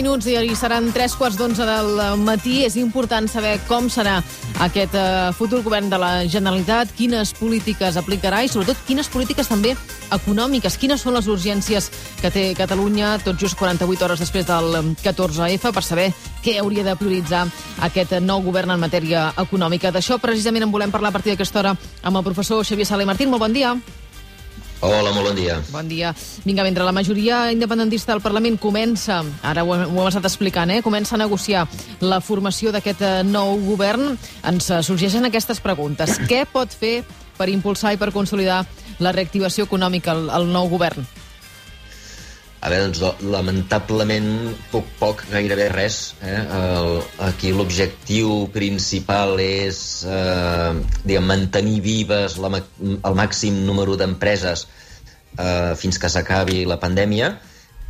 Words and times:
Minuts 0.00 0.24
i 0.32 0.54
seran 0.56 0.86
tres 0.96 1.12
quarts 1.12 1.36
d'onze 1.36 1.60
del 1.68 1.98
matí. 2.24 2.62
És 2.64 2.78
important 2.80 3.26
saber 3.28 3.58
com 3.68 3.90
serà 3.92 4.14
aquest 4.64 4.96
uh, 4.96 5.28
futur 5.36 5.60
govern 5.60 5.90
de 5.92 5.98
la 6.00 6.24
Generalitat, 6.24 6.94
quines 6.96 7.34
polítiques 7.36 7.98
aplicarà 8.00 8.38
i, 8.40 8.48
sobretot, 8.48 8.80
quines 8.88 9.12
polítiques 9.12 9.52
també 9.52 9.74
econòmiques. 10.08 10.80
Quines 10.80 11.04
són 11.04 11.18
les 11.18 11.28
urgències 11.28 11.90
que 12.22 12.32
té 12.32 12.46
Catalunya 12.56 13.18
tot 13.26 13.36
just 13.36 13.60
48 13.60 14.08
hores 14.08 14.24
després 14.24 14.48
del 14.48 14.72
14F 15.04 15.68
per 15.68 15.84
saber 15.84 16.08
què 16.40 16.56
hauria 16.64 16.88
de 16.88 16.96
prioritzar 16.96 17.44
aquest 17.84 18.16
nou 18.24 18.40
govern 18.48 18.72
en 18.72 18.80
matèria 18.80 19.34
econòmica. 19.36 19.92
D'això, 19.92 20.16
precisament, 20.16 20.64
en 20.64 20.72
volem 20.72 20.96
parlar 20.96 21.12
a 21.12 21.20
partir 21.20 21.36
d'aquesta 21.36 21.60
hora 21.60 21.76
amb 21.76 22.16
el 22.16 22.30
professor 22.32 22.64
Xavier 22.64 22.88
Sala 22.88 23.04
i 23.04 23.12
Martín. 23.12 23.28
Molt 23.28 23.44
bon 23.44 23.52
dia. 23.52 23.76
Hola, 24.80 25.12
molt 25.12 25.28
bon 25.28 25.36
dia. 25.36 25.58
Bon 25.68 25.88
dia. 25.88 26.14
Vinga, 26.46 26.64
mentre 26.64 26.86
la 26.88 26.94
majoria 26.96 27.50
independentista 27.52 28.14
del 28.14 28.22
Parlament 28.24 28.56
comença, 28.56 29.18
ara 29.44 29.60
ho 29.60 29.74
ho 29.74 29.76
hem 29.76 30.08
estat 30.08 30.24
explicant, 30.24 30.72
eh, 30.72 30.80
comença 30.80 31.16
a 31.16 31.20
negociar 31.20 31.66
la 32.00 32.22
formació 32.24 32.72
d'aquest 32.72 33.02
eh, 33.04 33.12
nou 33.28 33.58
govern, 33.66 34.16
ens 34.42 34.70
eh, 34.70 34.80
sorgeixen 34.80 35.28
aquestes 35.28 35.60
preguntes. 35.60 36.16
Què 36.24 36.46
pot 36.48 36.72
fer 36.72 37.02
per 37.36 37.50
impulsar 37.52 37.92
i 37.92 38.00
per 38.00 38.08
consolidar 38.12 38.64
la 39.04 39.12
reactivació 39.12 39.68
econòmica 39.68 40.16
al, 40.16 40.30
al 40.30 40.48
nou 40.48 40.72
govern? 40.72 41.04
A 42.60 42.68
veure, 42.68 42.90
doncs, 42.90 43.22
lamentablement, 43.24 44.26
poc, 44.68 44.88
poc, 45.00 45.22
gairebé 45.32 45.70
res. 45.72 46.00
Eh? 46.20 46.40
El, 46.58 46.98
aquí 47.24 47.54
l'objectiu 47.56 48.50
principal 48.52 49.40
és 49.40 49.78
eh, 50.04 50.74
diguem, 51.06 51.24
mantenir 51.30 51.78
vives 51.84 52.36
la, 52.42 52.50
el 52.60 53.16
màxim 53.16 53.62
número 53.64 53.96
d'empreses 53.96 54.66
eh, 55.38 55.72
fins 55.80 55.96
que 56.02 56.10
s'acabi 56.12 56.66
la 56.68 56.76
pandèmia 56.82 57.30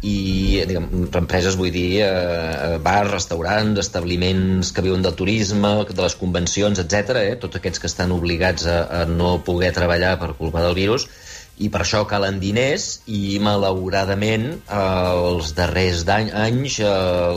i 0.06 0.62
diguem, 0.64 0.86
empreses 1.18 1.58
vull 1.60 1.72
dir 1.74 2.04
eh, 2.06 2.78
bars, 2.84 3.10
restaurants, 3.10 3.82
establiments 3.82 4.70
que 4.72 4.86
viuen 4.86 5.02
del 5.02 5.18
turisme, 5.18 5.72
de 5.90 5.98
les 5.98 6.16
convencions, 6.20 6.78
etc. 6.78 7.18
Eh? 7.24 7.34
tots 7.42 7.58
aquests 7.58 7.82
que 7.82 7.90
estan 7.90 8.14
obligats 8.14 8.70
a, 8.70 8.78
a 9.00 9.04
no 9.10 9.40
poder 9.44 9.74
treballar 9.76 10.14
per 10.22 10.30
culpa 10.38 10.62
del 10.62 10.78
virus 10.78 11.10
i 11.60 11.68
per 11.68 11.82
això 11.84 12.04
calen 12.08 12.38
diners 12.40 12.88
i 13.12 13.38
malauradament 13.42 14.46
els 14.72 15.52
darrers 15.58 16.06
anys 16.08 16.78
eh, 16.80 16.92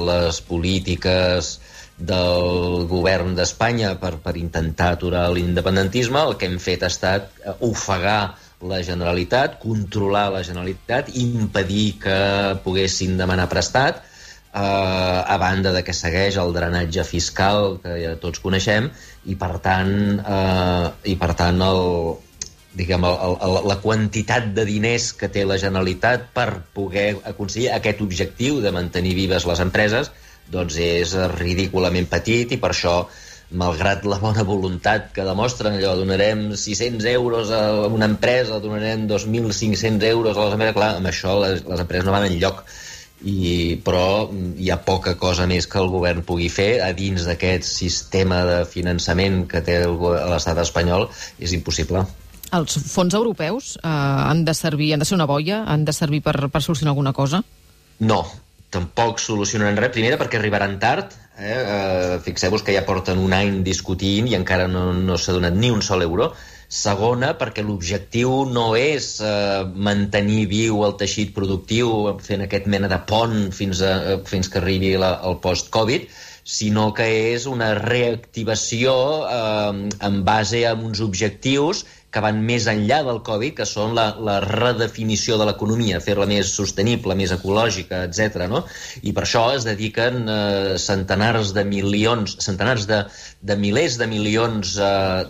les 0.09 0.39
polítiques 0.47 1.57
del 1.97 2.87
govern 2.89 3.35
d'Espanya 3.37 3.93
per, 4.01 4.15
per 4.23 4.35
intentar 4.39 4.93
aturar 4.95 5.27
l'independentisme 5.33 6.23
el 6.23 6.37
que 6.39 6.49
hem 6.49 6.57
fet 6.63 6.83
ha 6.83 6.91
estat 6.93 7.29
eh, 7.43 7.53
ofegar 7.67 8.35
la 8.63 8.79
Generalitat, 8.79 9.59
controlar 9.59 10.29
la 10.31 10.41
Generalitat, 10.47 11.11
impedir 11.19 11.99
que 11.99 12.17
poguessin 12.63 13.17
demanar 13.19 13.49
prestat, 13.51 13.99
eh, 13.99 14.59
a 14.59 15.37
banda 15.37 15.73
de 15.75 15.83
que 15.83 15.95
segueix 15.95 16.39
el 16.39 16.55
drenatge 16.55 17.03
fiscal 17.03 17.81
que 17.83 17.97
ja 17.99 18.13
tots 18.23 18.39
coneixem 18.39 18.87
i 19.27 19.35
per 19.35 19.57
tant, 19.65 19.93
eh, 20.19 20.87
i 21.11 21.17
per 21.19 21.33
tant 21.39 21.59
el, 21.67 21.83
diguem, 22.73 23.05
el, 23.05 23.37
el, 23.45 23.57
la 23.69 23.79
quantitat 23.81 24.51
de 24.57 24.65
diners 24.65 25.11
que 25.17 25.29
té 25.29 25.45
la 25.45 25.59
Generalitat 25.61 26.29
per 26.33 26.49
poder 26.73 27.19
aconseguir 27.29 27.71
aquest 27.71 28.01
objectiu 28.01 28.61
de 28.63 28.73
mantenir 28.73 29.13
vives 29.17 29.45
les 29.49 29.61
empreses 29.61 30.11
doncs 30.51 30.77
és 30.81 31.13
ridículament 31.37 32.09
petit 32.11 32.51
i 32.51 32.59
per 32.61 32.73
això 32.73 33.03
malgrat 33.53 34.05
la 34.09 34.17
bona 34.17 34.43
voluntat 34.47 35.11
que 35.13 35.25
demostren, 35.25 35.77
allò, 35.77 35.93
donarem 35.99 36.55
600 36.57 37.05
euros 37.11 37.51
a 37.53 37.85
una 37.85 38.09
empresa, 38.09 38.59
donarem 38.59 39.05
2.500 39.07 40.07
euros 40.09 40.37
a 40.37 40.47
les 40.47 40.55
empreses, 40.55 40.77
clar, 40.79 40.95
amb 40.97 41.11
això 41.11 41.37
les, 41.43 41.61
les 41.67 41.83
empreses 41.85 42.07
no 42.07 42.15
van 42.15 42.27
enlloc. 42.29 42.63
I, 43.23 43.77
però 43.85 44.27
hi 44.59 44.67
ha 44.73 44.81
poca 44.83 45.13
cosa 45.15 45.45
més 45.47 45.69
que 45.71 45.79
el 45.79 45.87
govern 45.93 46.25
pugui 46.27 46.49
fer 46.51 46.81
a 46.83 46.89
dins 46.97 47.23
d'aquest 47.29 47.63
sistema 47.63 48.41
de 48.49 48.57
finançament 48.67 49.45
que 49.47 49.61
té 49.63 49.77
l'estat 49.85 50.59
espanyol 50.65 51.07
és 51.39 51.53
impossible. 51.55 52.03
Els 52.53 52.77
fons 52.91 53.15
europeus 53.17 53.73
eh, 53.81 53.89
han 53.89 54.45
de 54.45 54.53
servir, 54.57 54.93
han 54.93 55.01
de 55.01 55.09
ser 55.09 55.17
una 55.17 55.29
boia, 55.29 55.63
han 55.65 55.85
de 55.85 55.93
servir 55.95 56.21
per, 56.25 56.35
per 56.53 56.61
solucionar 56.61 56.93
alguna 56.93 57.13
cosa? 57.17 57.41
No, 58.05 58.23
tampoc 58.73 59.21
solucionaran 59.21 59.77
res. 59.79 59.93
Primera, 59.95 60.19
perquè 60.21 60.39
arribaran 60.39 60.79
tard. 60.81 61.13
Eh? 61.37 61.53
Eh, 61.53 62.17
Fixeu-vos 62.25 62.65
que 62.65 62.75
ja 62.75 62.85
porten 62.85 63.21
un 63.21 63.33
any 63.33 63.61
discutint 63.65 64.29
i 64.29 64.35
encara 64.37 64.67
no, 64.69 64.91
no 64.93 65.17
s'ha 65.17 65.35
donat 65.35 65.55
ni 65.57 65.71
un 65.73 65.81
sol 65.85 66.05
euro. 66.05 66.33
Segona, 66.73 67.35
perquè 67.37 67.61
l'objectiu 67.61 68.47
no 68.49 68.71
és 68.77 69.19
eh, 69.21 69.61
mantenir 69.87 70.47
viu 70.49 70.81
el 70.87 70.95
teixit 70.97 71.33
productiu 71.35 72.15
fent 72.25 72.45
aquest 72.45 72.69
mena 72.71 72.89
de 72.89 72.97
pont 73.09 73.51
fins, 73.53 73.83
a, 73.85 73.93
eh, 74.13 74.19
fins 74.29 74.49
que 74.49 74.61
arribi 74.61 74.95
la, 74.97 75.15
el 75.29 75.37
post-Covid, 75.43 76.07
sinó 76.43 76.91
que 76.93 77.07
és 77.33 77.47
una 77.47 77.73
reactivació 77.79 78.93
eh, 79.27 79.89
en 80.07 80.23
base 80.27 80.65
a 80.67 80.73
uns 80.75 81.01
objectius 81.01 81.85
que 82.13 82.21
van 82.21 82.43
més 82.45 82.67
enllà 82.69 82.99
del 83.07 83.23
Covid, 83.25 83.55
que 83.57 83.65
són 83.65 83.95
la, 83.97 84.05
la 84.21 84.35
redefinició 84.43 85.39
de 85.39 85.47
l'economia, 85.49 86.01
fer-la 86.03 86.27
més 86.29 86.51
sostenible, 86.53 87.15
més 87.17 87.33
ecològica, 87.33 88.03
etc. 88.05 88.45
No? 88.51 88.61
I 89.01 89.15
per 89.17 89.23
això 89.25 89.47
es 89.55 89.65
dediquen 89.65 90.29
eh, 90.29 90.75
centenars 90.83 91.55
de 91.57 91.65
milions, 91.65 92.37
centenars 92.45 92.85
de, 92.91 93.01
de 93.41 93.57
milers 93.57 93.97
de 94.01 94.09
milions 94.11 94.75
eh, 94.77 95.25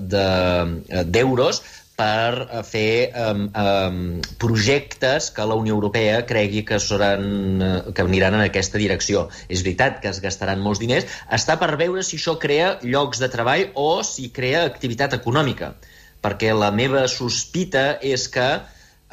d'euros 1.07 1.63
de, 1.63 1.71
per 1.99 2.43
eh, 2.43 2.61
fer 2.65 3.13
um, 3.13 3.45
um, 3.53 4.03
projectes 4.41 5.29
que 5.35 5.45
la 5.45 5.57
Unió 5.59 5.75
Europea 5.77 6.21
cregui 6.29 6.63
que, 6.67 6.79
seran, 6.81 7.25
uh, 7.61 7.93
que 7.93 8.05
aniran 8.05 8.37
en 8.39 8.45
aquesta 8.47 8.81
direcció. 8.81 9.27
És 9.49 9.65
veritat 9.65 10.01
que 10.01 10.09
es 10.09 10.21
gastaran 10.23 10.63
molts 10.63 10.81
diners. 10.81 11.05
Està 11.29 11.59
per 11.61 11.75
veure 11.77 12.03
si 12.03 12.17
això 12.17 12.39
crea 12.41 12.77
llocs 12.83 13.21
de 13.21 13.29
treball 13.33 13.67
o 13.75 13.89
si 14.07 14.31
crea 14.33 14.65
activitat 14.69 15.19
econòmica 15.21 15.75
perquè 16.23 16.53
la 16.55 16.71
meva 16.71 17.03
sospita 17.11 17.97
és 18.13 18.29
que 18.31 18.47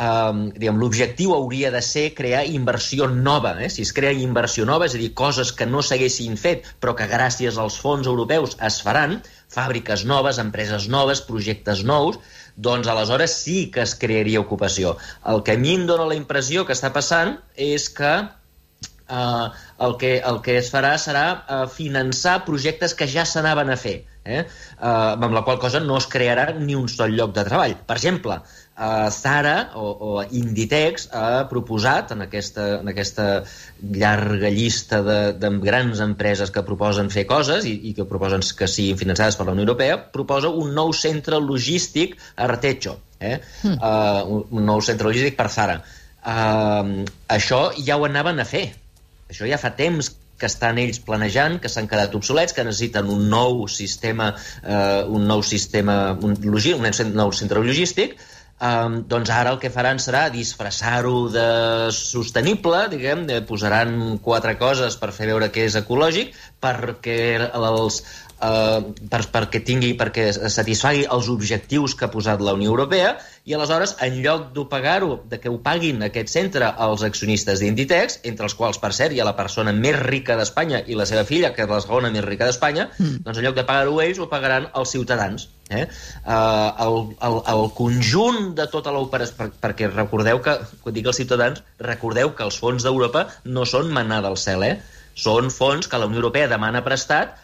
eh, 0.00 0.70
l'objectiu 0.70 1.34
hauria 1.34 1.72
de 1.74 1.82
ser 1.84 2.06
crear 2.14 2.44
inversió 2.46 3.08
nova. 3.10 3.56
Eh? 3.60 3.70
Si 3.74 3.82
es 3.86 3.92
crea 3.96 4.14
inversió 4.14 4.66
nova, 4.68 4.86
és 4.86 4.94
a 4.96 5.02
dir, 5.02 5.10
coses 5.18 5.52
que 5.56 5.66
no 5.66 5.82
s'haguessin 5.82 6.38
fet, 6.40 6.70
però 6.80 6.94
que 6.96 7.10
gràcies 7.10 7.58
als 7.58 7.78
fons 7.82 8.08
europeus 8.10 8.56
es 8.70 8.80
faran, 8.86 9.18
fàbriques 9.50 10.06
noves, 10.06 10.38
empreses 10.38 10.86
noves, 10.88 11.24
projectes 11.26 11.82
nous, 11.84 12.20
doncs 12.66 12.90
aleshores 12.92 13.36
sí 13.44 13.70
que 13.74 13.84
es 13.86 13.94
crearia 13.98 14.42
ocupació. 14.42 14.96
El 15.32 15.42
que 15.46 15.56
a 15.56 15.60
mi 15.60 15.74
em 15.78 15.86
dóna 15.88 16.08
la 16.10 16.18
impressió 16.18 16.66
que 16.68 16.76
està 16.76 16.92
passant 16.94 17.36
és 17.56 17.88
que 17.96 18.12
eh, 18.20 19.48
el, 19.86 19.96
que, 20.02 20.14
el 20.32 20.40
que 20.46 20.58
es 20.60 20.70
farà 20.74 20.94
serà 21.00 21.26
eh, 21.34 21.64
finançar 21.74 22.40
projectes 22.48 22.94
que 22.94 23.08
ja 23.10 23.26
s'anaven 23.28 23.72
a 23.72 23.80
fer 23.80 24.00
eh? 24.24 24.44
Uh, 24.78 25.16
amb 25.16 25.32
la 25.32 25.42
qual 25.46 25.58
cosa 25.60 25.80
no 25.80 25.96
es 25.98 26.06
crearà 26.10 26.50
ni 26.58 26.76
un 26.76 26.88
sol 26.88 27.14
lloc 27.16 27.34
de 27.36 27.44
treball. 27.46 27.76
Per 27.86 27.96
exemple, 27.96 28.40
uh, 28.80 29.10
Zara 29.12 29.70
o, 29.76 29.84
o 29.84 30.24
Inditex 30.24 31.08
ha 31.12 31.44
proposat 31.50 32.14
en 32.16 32.24
aquesta, 32.26 32.66
en 32.80 32.90
aquesta 32.92 33.28
llarga 33.80 34.50
llista 34.50 35.02
de, 35.06 35.18
de 35.36 35.52
grans 35.62 36.00
empreses 36.04 36.52
que 36.54 36.64
proposen 36.66 37.12
fer 37.12 37.26
coses 37.28 37.68
i, 37.68 37.76
i 37.90 37.94
que 37.96 38.08
proposen 38.08 38.44
que 38.56 38.68
siguin 38.70 38.98
finançades 39.00 39.38
per 39.38 39.46
la 39.48 39.54
Unió 39.56 39.68
Europea, 39.68 40.00
proposa 40.14 40.50
un 40.50 40.72
nou 40.76 40.94
centre 40.96 41.38
logístic 41.44 42.16
a 42.34 42.48
Artecho, 42.48 42.96
eh? 43.20 43.38
Mm. 43.62 43.76
Uh, 43.76 44.38
un, 44.38 44.46
un 44.60 44.70
nou 44.72 44.84
centre 44.84 45.08
logístic 45.08 45.36
per 45.38 45.50
Zara. 45.52 45.80
Uh, 46.20 47.04
això 47.32 47.68
ja 47.78 48.00
ho 48.00 48.08
anaven 48.08 48.40
a 48.40 48.48
fer. 48.48 48.70
Això 49.30 49.46
ja 49.46 49.60
fa 49.60 49.70
temps 49.78 50.10
que 50.40 50.48
estan 50.48 50.80
ells 50.80 50.98
planejant, 51.04 51.58
que 51.60 51.68
s'han 51.68 51.88
quedat 51.88 52.16
obsolets, 52.16 52.56
que 52.56 52.64
necessiten 52.64 53.10
un 53.12 53.26
nou 53.28 53.66
sistema, 53.68 54.30
eh, 54.64 55.04
un 55.04 55.26
nou 55.28 55.44
sistema, 55.44 56.16
un, 56.16 56.32
logí, 56.48 56.72
un 56.72 56.88
nou 57.12 57.34
centre 57.36 57.60
logístic, 57.60 58.16
Um, 58.60 58.98
doncs 59.08 59.30
ara 59.32 59.54
el 59.54 59.58
que 59.60 59.70
faran 59.72 59.96
serà 60.04 60.26
disfressar-ho 60.28 61.30
de 61.32 61.44
sostenible, 61.96 62.82
diguem, 62.92 63.22
posaran 63.48 64.18
quatre 64.20 64.58
coses 64.60 64.98
per 65.00 65.08
fer 65.16 65.30
veure 65.30 65.48
que 65.54 65.64
és 65.64 65.78
ecològic, 65.80 66.34
perquè 66.60 67.16
els, 67.56 68.02
eh, 68.40 68.80
per, 69.12 69.20
perquè 69.32 69.60
tingui, 69.66 69.92
perquè 69.98 70.30
satisfagui 70.32 71.06
els 71.12 71.28
objectius 71.32 71.94
que 71.94 72.06
ha 72.06 72.12
posat 72.12 72.42
la 72.44 72.54
Unió 72.56 72.72
Europea 72.72 73.14
i 73.48 73.54
aleshores, 73.56 73.96
en 74.04 74.18
lloc 74.24 74.50
de 74.56 74.64
pagar-ho, 74.70 75.20
de 75.30 75.40
que 75.40 75.52
ho 75.52 75.58
paguin 75.64 76.02
aquest 76.06 76.32
centre 76.32 76.68
als 76.86 77.04
accionistes 77.06 77.62
d'Inditex, 77.62 78.20
entre 78.30 78.48
els 78.48 78.56
quals, 78.58 78.80
per 78.82 78.92
cert, 78.96 79.14
hi 79.14 79.22
ha 79.22 79.28
la 79.28 79.36
persona 79.38 79.72
més 79.76 79.96
rica 80.00 80.36
d'Espanya 80.38 80.82
i 80.86 80.98
la 80.98 81.08
seva 81.08 81.24
filla, 81.28 81.52
que 81.56 81.64
és 81.64 81.72
la 81.72 81.80
segona 81.84 82.12
més 82.12 82.26
rica 82.26 82.48
d'Espanya, 82.48 82.90
mm. 82.98 83.24
doncs 83.26 83.40
en 83.40 83.48
lloc 83.48 83.56
de 83.56 83.66
pagar-ho 83.68 83.98
ells, 84.04 84.20
ho 84.20 84.28
pagaran 84.30 84.68
els 84.76 84.94
ciutadans. 84.96 85.48
Eh? 85.70 85.84
Uh, 86.26 86.70
el, 86.82 86.96
el, 87.26 87.36
el 87.52 87.68
conjunt 87.78 88.54
de 88.58 88.66
tota 88.70 88.92
l'operació, 88.94 89.36
per, 89.38 89.50
perquè 89.62 89.90
recordeu 89.92 90.42
que, 90.44 90.56
quan 90.82 90.96
dic 90.96 91.10
els 91.10 91.20
ciutadans, 91.22 91.62
recordeu 91.78 92.34
que 92.34 92.46
els 92.46 92.58
fons 92.58 92.86
d'Europa 92.86 93.28
no 93.44 93.66
són 93.68 93.92
manar 93.94 94.20
del 94.26 94.38
cel, 94.40 94.66
eh? 94.66 94.80
són 95.20 95.50
fons 95.54 95.88
que 95.90 95.98
la 95.98 96.08
Unió 96.08 96.20
Europea 96.22 96.48
demana 96.50 96.84
prestat 96.86 97.38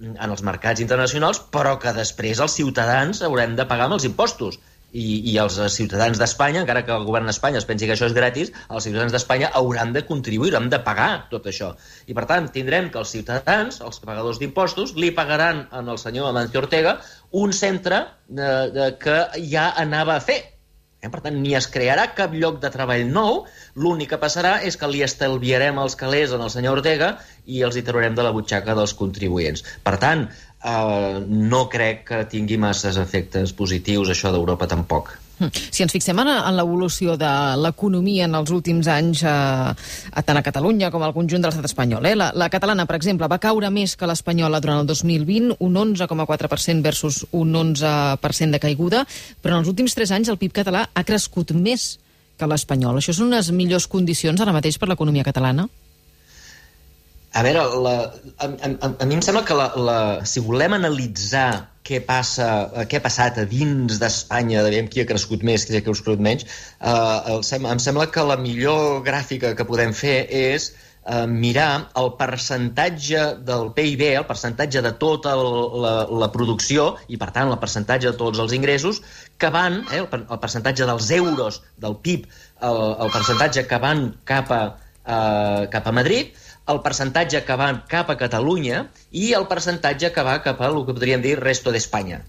en 0.00 0.30
els 0.30 0.42
mercats 0.44 0.82
internacionals, 0.84 1.40
però 1.52 1.76
que 1.80 1.92
després 1.96 2.40
els 2.44 2.56
ciutadans 2.58 3.22
haurem 3.24 3.54
de 3.56 3.66
pagar 3.68 3.88
amb 3.88 3.98
els 3.98 4.08
impostos. 4.08 4.58
i, 4.96 5.18
i 5.28 5.32
els 5.42 5.56
ciutadans 5.74 6.16
d'Espanya, 6.16 6.60
encara 6.62 6.84
que 6.86 6.94
el 6.94 7.04
govern 7.04 7.26
d'Espanya 7.28 7.58
es 7.58 7.66
pensi 7.68 7.84
que 7.88 7.92
això 7.92 8.06
és 8.06 8.14
gratis, 8.16 8.52
els 8.70 8.86
ciutadans 8.86 9.12
d'Espanya 9.12 9.50
hauran 9.60 9.92
de 9.92 10.04
contribuir, 10.08 10.54
hauran 10.54 10.70
de 10.72 10.78
pagar 10.86 11.26
tot 11.28 11.48
això. 11.50 11.72
I, 12.06 12.14
per 12.16 12.24
tant, 12.30 12.48
tindrem 12.54 12.88
que 12.94 13.02
els 13.02 13.12
ciutadans, 13.12 13.82
els 13.84 14.00
pagadors 14.00 14.40
d'impostos, 14.40 14.94
li 14.96 15.10
pagaran 15.12 15.66
al 15.70 15.98
senyor 16.00 16.30
Amancio 16.30 16.62
Ortega 16.62 16.96
un 17.32 17.52
centre 17.52 18.06
de, 18.28 18.50
de, 18.72 18.90
que 19.02 19.18
ja 19.50 19.72
anava 19.76 20.16
a 20.16 20.24
fer. 20.30 20.55
Eh? 21.06 21.10
Per 21.12 21.22
tant, 21.24 21.38
ni 21.42 21.54
es 21.58 21.68
crearà 21.72 22.08
cap 22.18 22.34
lloc 22.34 22.60
de 22.62 22.70
treball 22.74 23.06
nou, 23.10 23.44
l'únic 23.78 24.12
que 24.12 24.20
passarà 24.22 24.56
és 24.66 24.78
que 24.80 24.90
li 24.90 25.04
estalviarem 25.06 25.78
els 25.82 25.96
calés 25.98 26.34
al 26.34 26.48
senyor 26.52 26.80
Ortega 26.80 27.14
i 27.46 27.62
els 27.66 27.78
hi 27.78 27.84
traurem 27.86 28.18
de 28.18 28.26
la 28.26 28.34
butxaca 28.36 28.76
dels 28.78 28.96
contribuents. 28.98 29.64
Per 29.86 29.96
tant, 30.02 30.26
eh, 30.26 31.20
no 31.26 31.66
crec 31.72 32.04
que 32.10 32.24
tingui 32.32 32.58
masses 32.58 32.98
efectes 33.02 33.54
positius 33.56 34.12
això 34.14 34.34
d'Europa 34.34 34.68
tampoc. 34.70 35.14
Hm. 35.38 35.50
Si 35.52 35.84
ens 35.84 35.92
fixem 35.92 36.16
en, 36.22 36.30
en 36.32 36.56
l'evolució 36.56 37.16
de 37.20 37.30
l'economia 37.60 38.24
en 38.24 38.36
els 38.38 38.52
últims 38.54 38.88
anys, 38.88 39.22
eh, 39.28 40.22
tant 40.24 40.40
a 40.40 40.44
Catalunya 40.46 40.90
com 40.94 41.04
al 41.04 41.14
conjunt 41.16 41.44
de 41.44 41.50
l'estat 41.50 41.68
espanyol, 41.68 42.08
eh? 42.08 42.14
la, 42.16 42.30
la 42.34 42.48
catalana, 42.52 42.86
per 42.88 42.96
exemple, 42.96 43.28
va 43.28 43.40
caure 43.42 43.70
més 43.74 43.96
que 44.00 44.08
l'espanyola 44.08 44.62
durant 44.64 44.80
el 44.80 44.88
2020, 44.88 45.58
un 45.60 45.80
11,4% 45.82 46.82
versus 46.84 47.24
un 47.36 47.52
11% 47.52 48.56
de 48.56 48.62
caiguda, 48.62 49.04
però 49.42 49.56
en 49.56 49.64
els 49.64 49.72
últims 49.72 49.96
3 49.98 50.16
anys 50.16 50.32
el 50.32 50.40
PIB 50.40 50.60
català 50.62 50.86
ha 50.94 51.04
crescut 51.04 51.52
més 51.52 51.96
que 52.36 52.48
l'espanyol. 52.48 53.00
Això 53.00 53.14
són 53.16 53.32
unes 53.32 53.50
millors 53.52 53.88
condicions 53.88 54.40
ara 54.40 54.54
mateix 54.56 54.80
per 54.80 54.88
l'economia 54.90 55.24
catalana? 55.26 55.68
A 57.36 57.42
veure, 57.44 57.62
la, 57.84 57.94
a, 58.40 58.46
a, 58.48 58.88
a 58.88 59.06
mi 59.06 59.16
em 59.18 59.22
sembla 59.24 59.42
que 59.44 59.56
la, 59.56 59.66
la, 59.76 59.96
si 60.24 60.40
volem 60.40 60.72
analitzar 60.78 61.48
què 61.86 62.00
passa, 62.06 62.46
què 62.88 62.96
ha 62.96 63.04
passat 63.04 63.36
a 63.42 63.44
dins 63.50 64.00
d'Espanya, 64.00 64.62
de 64.64 64.80
qui 64.88 65.02
ha 65.02 65.08
crescut 65.10 65.44
més, 65.44 65.66
qui 65.68 65.76
ha 65.76 65.84
crescut 65.84 66.22
menys, 66.22 66.46
eh, 66.80 67.58
em 67.58 67.82
sembla 67.82 68.08
que 68.14 68.24
la 68.24 68.38
millor 68.40 69.02
gràfica 69.06 69.52
que 69.58 69.66
podem 69.68 69.92
fer 69.94 70.16
és 70.38 70.70
eh, 70.72 71.26
mirar 71.26 71.90
el 72.00 72.10
percentatge 72.18 73.26
del 73.50 73.68
PIB, 73.76 74.06
el 74.22 74.26
percentatge 74.32 74.82
de 74.88 74.94
tota 75.04 75.36
el, 75.36 75.52
la, 75.84 75.94
la 76.24 76.30
producció 76.32 76.88
i, 77.06 77.20
per 77.20 77.30
tant, 77.36 77.52
el 77.52 77.60
percentatge 77.62 78.10
de 78.10 78.16
tots 78.24 78.40
els 78.42 78.56
ingressos 78.56 79.02
que 79.36 79.52
van, 79.52 79.82
eh, 79.92 80.00
el, 80.02 80.24
el 80.24 80.42
percentatge 80.42 80.88
dels 80.88 81.12
euros 81.20 81.60
del 81.84 82.00
PIB, 82.00 82.26
el, 82.72 82.82
el 83.06 83.14
percentatge 83.14 83.68
que 83.68 83.84
van 83.84 84.08
cap 84.24 84.50
a, 84.56 84.64
eh, 85.04 85.68
cap 85.76 85.86
a 85.86 85.96
Madrid, 86.00 86.34
el 86.72 86.80
percentatge 86.84 87.42
que 87.46 87.56
va 87.58 87.68
cap 87.90 88.08
a 88.10 88.16
Catalunya 88.20 88.86
i 89.10 89.32
el 89.38 89.46
percentatge 89.50 90.10
que 90.14 90.24
va 90.26 90.40
cap 90.44 90.62
a 90.62 90.70
el 90.72 90.80
que 90.86 90.96
podríem 90.96 91.22
dir 91.22 91.36
resto 91.40 91.74
d'Espanya. 91.74 92.22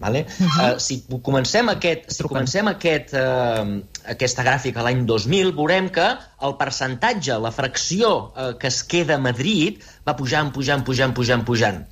Vale? 0.00 0.24
Uh 0.24 0.46
-huh. 0.46 0.74
uh, 0.74 0.78
si 0.80 1.04
comencem, 1.22 1.68
aquest, 1.68 2.10
si 2.10 2.22
comencem 2.22 2.68
aquest, 2.68 3.12
uh, 3.12 3.82
aquesta 4.04 4.42
gràfica 4.42 4.82
l'any 4.82 5.04
2000, 5.04 5.52
veurem 5.52 5.90
que 5.90 6.16
el 6.40 6.56
percentatge, 6.56 7.38
la 7.38 7.50
fracció 7.52 8.32
uh, 8.32 8.58
que 8.58 8.68
es 8.68 8.82
queda 8.82 9.14
a 9.16 9.18
Madrid 9.18 9.82
va 10.08 10.16
pujant, 10.16 10.52
pujant, 10.52 10.84
pujant, 10.84 11.12
pujant, 11.12 11.44
pujant. 11.44 11.86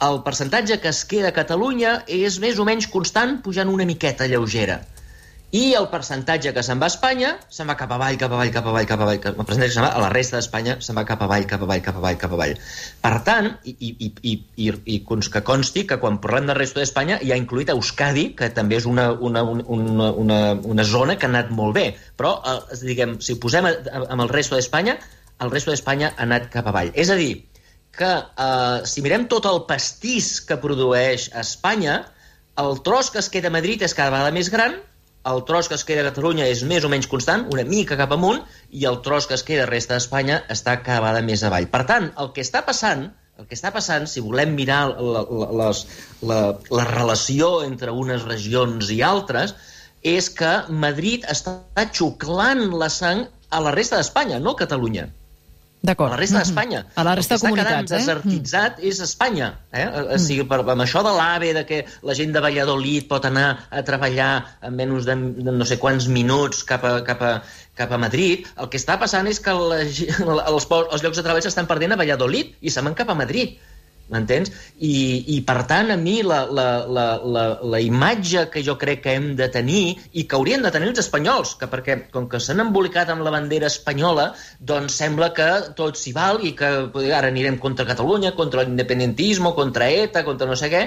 El 0.00 0.22
percentatge 0.22 0.80
que 0.80 0.88
es 0.88 1.04
queda 1.04 1.28
a 1.28 1.32
Catalunya 1.32 2.04
és 2.06 2.38
més 2.38 2.58
o 2.58 2.64
menys 2.64 2.86
constant, 2.86 3.42
pujant 3.42 3.68
una 3.68 3.84
miqueta 3.84 4.26
lleugera 4.26 4.80
i 5.50 5.72
el 5.74 5.88
percentatge 5.90 6.52
que 6.54 6.62
se'n 6.62 6.78
va 6.78 6.86
a 6.86 6.92
Espanya 6.92 7.30
se'n 7.50 7.66
va 7.66 7.74
cap 7.78 7.90
avall, 7.90 8.14
cap 8.18 8.30
avall, 8.30 8.52
cap 8.54 8.66
avall, 8.70 8.86
cap 8.86 9.00
avall. 9.02 9.16
El 9.18 9.34
percentatge 9.34 9.72
que 9.72 9.74
se'n 9.74 9.82
va 9.82 9.90
a 9.98 10.02
la 10.04 10.10
resta 10.12 10.36
d'Espanya 10.38 10.76
se'n 10.78 10.94
va 10.94 11.02
cap 11.08 11.22
avall, 11.26 11.46
cap 11.50 11.64
avall, 11.66 11.80
cap 11.82 11.96
avall, 11.98 12.18
cap 12.20 12.34
avall. 12.36 12.52
Per 13.02 13.12
tant, 13.26 13.48
i, 13.66 13.74
i, 13.74 14.10
i, 14.30 14.34
i, 14.62 14.68
i 14.94 14.98
que 15.02 15.42
consti 15.46 15.82
que 15.90 15.98
quan 16.02 16.20
parlem 16.22 16.46
de 16.46 16.54
resta 16.54 16.78
d'Espanya 16.78 17.18
hi 17.26 17.32
ha 17.34 17.38
incluït 17.40 17.72
Euskadi, 17.74 18.28
que 18.38 18.52
també 18.54 18.78
és 18.78 18.86
una, 18.86 19.08
una, 19.10 19.42
una, 19.42 20.10
una, 20.22 20.38
una 20.54 20.84
zona 20.86 21.16
que 21.18 21.26
ha 21.26 21.32
anat 21.32 21.50
molt 21.50 21.74
bé. 21.74 21.86
Però, 22.20 22.36
eh, 22.46 22.78
diguem, 22.84 23.16
si 23.18 23.34
ho 23.34 23.40
posem 23.42 23.66
amb 23.66 24.20
el 24.20 24.30
resta 24.30 24.54
d'Espanya, 24.54 24.94
el 25.42 25.50
resta 25.50 25.74
d'Espanya 25.74 26.12
ha 26.12 26.28
anat 26.28 26.46
cap 26.54 26.70
avall. 26.70 26.92
És 26.94 27.10
a 27.10 27.16
dir, 27.18 27.32
que 27.98 28.12
eh, 28.22 28.86
si 28.86 29.02
mirem 29.02 29.26
tot 29.26 29.50
el 29.50 29.64
pastís 29.66 30.36
que 30.46 30.60
produeix 30.62 31.26
Espanya, 31.42 32.04
el 32.60 32.78
tros 32.86 33.10
que 33.10 33.18
es 33.18 33.30
queda 33.32 33.50
a 33.50 33.56
Madrid 33.58 33.82
és 33.82 33.96
cada 33.98 34.14
vegada 34.14 34.30
més 34.36 34.52
gran 34.52 34.78
el 35.28 35.42
tros 35.44 35.68
que 35.68 35.76
es 35.76 35.84
queda 35.84 36.02
a 36.04 36.08
Catalunya 36.10 36.46
és 36.48 36.62
més 36.64 36.84
o 36.86 36.90
menys 36.92 37.08
constant, 37.10 37.46
una 37.52 37.64
mica 37.68 37.98
cap 38.00 38.12
amunt, 38.16 38.40
i 38.72 38.86
el 38.88 39.00
tros 39.04 39.26
que 39.28 39.36
es 39.36 39.44
queda 39.44 39.66
a 39.66 39.70
resta 39.70 39.96
d'Espanya 39.96 40.42
està 40.54 40.78
cada 40.80 41.02
vegada 41.04 41.24
més 41.26 41.44
avall. 41.44 41.68
Per 41.72 41.82
tant, 41.90 42.08
el 42.22 42.32
que 42.36 42.44
està 42.46 42.64
passant, 42.66 43.10
el 43.40 43.48
que 43.48 43.56
està 43.56 43.72
passant, 43.74 44.08
si 44.08 44.24
volem 44.24 44.54
mirar 44.56 44.80
la, 44.96 45.24
la, 45.24 45.50
les, 45.62 45.84
la, 46.30 46.40
la 46.72 46.88
relació 46.88 47.52
entre 47.66 47.92
unes 47.92 48.24
regions 48.28 48.90
i 48.92 49.00
altres, 49.04 49.54
és 50.00 50.30
que 50.32 50.50
Madrid 50.72 51.26
està 51.28 51.60
xuclant 51.92 52.70
la 52.80 52.88
sang 52.88 53.26
a 53.50 53.60
la 53.60 53.72
resta 53.76 54.00
d'Espanya, 54.00 54.40
no 54.40 54.56
a 54.56 54.60
Catalunya. 54.62 55.08
D'acord. 55.80 56.12
A 56.12 56.16
la 56.16 56.20
resta 56.20 56.42
d'Espanya. 56.42 56.80
A 56.92 57.04
la 57.06 57.14
resta 57.16 57.38
de 57.38 57.46
comunitats, 57.46 57.92
eh? 57.92 58.00
desertitzat 58.02 58.80
mm. 58.80 58.88
és 58.90 58.98
Espanya. 59.06 59.48
Eh? 59.72 59.86
O 60.12 60.18
sigui, 60.20 60.44
per, 60.50 60.58
amb 60.60 60.84
això 60.84 61.00
de 61.06 61.14
l'AVE, 61.16 61.54
de 61.56 61.62
que 61.68 61.78
la 62.04 62.16
gent 62.18 62.34
de 62.36 62.42
Valladolid 62.44 63.08
pot 63.08 63.24
anar 63.24 63.46
a 63.72 63.80
treballar 63.86 64.30
en 64.68 64.76
menys 64.76 65.08
de, 65.08 65.16
de 65.40 65.56
no 65.56 65.68
sé 65.68 65.80
quants 65.80 66.10
minuts 66.12 66.60
cap 66.68 66.84
a, 66.84 66.98
cap 67.06 67.24
a, 67.24 67.32
cap 67.80 67.96
a 67.96 68.00
Madrid, 68.02 68.44
el 68.60 68.68
que 68.68 68.76
està 68.80 68.98
passant 69.00 69.28
és 69.30 69.40
que 69.40 69.56
la, 69.56 69.80
els, 70.52 70.68
els 70.68 71.06
llocs 71.06 71.16
de 71.16 71.24
treball 71.24 71.44
s'estan 71.48 71.70
perdent 71.70 71.96
a 71.96 72.00
Valladolid 72.02 72.52
i 72.60 72.72
se'n 72.72 72.90
van 72.90 72.98
cap 72.98 73.12
a 73.14 73.16
Madrid. 73.16 73.56
M'entens? 74.10 74.50
I, 74.82 74.94
I, 75.36 75.38
per 75.46 75.62
tant, 75.70 75.92
a 75.94 75.96
mi 76.00 76.16
la, 76.26 76.40
la, 76.58 76.66
la, 76.86 77.04
la, 77.36 77.44
la 77.74 77.80
imatge 77.84 78.46
que 78.52 78.62
jo 78.66 78.74
crec 78.80 79.04
que 79.04 79.14
hem 79.14 79.28
de 79.38 79.46
tenir 79.54 79.84
i 80.12 80.24
que 80.26 80.38
haurien 80.38 80.66
de 80.66 80.72
tenir 80.74 80.90
els 80.90 81.02
espanyols, 81.04 81.54
que 81.60 81.68
perquè 81.70 81.96
com 82.14 82.26
que 82.30 82.40
s'han 82.42 82.64
embolicat 82.64 83.12
amb 83.14 83.22
la 83.26 83.34
bandera 83.34 83.70
espanyola, 83.70 84.32
doncs 84.72 84.98
sembla 85.02 85.30
que 85.36 85.50
tot 85.78 86.00
s'hi 86.00 86.14
val 86.16 86.42
i 86.42 86.56
que 86.58 86.72
ara 87.14 87.30
anirem 87.30 87.60
contra 87.62 87.86
Catalunya, 87.86 88.34
contra 88.38 88.66
l'independentisme, 88.66 89.54
contra 89.54 89.88
ETA, 90.02 90.26
contra 90.26 90.50
no 90.50 90.58
sé 90.58 90.72
què, 90.74 90.84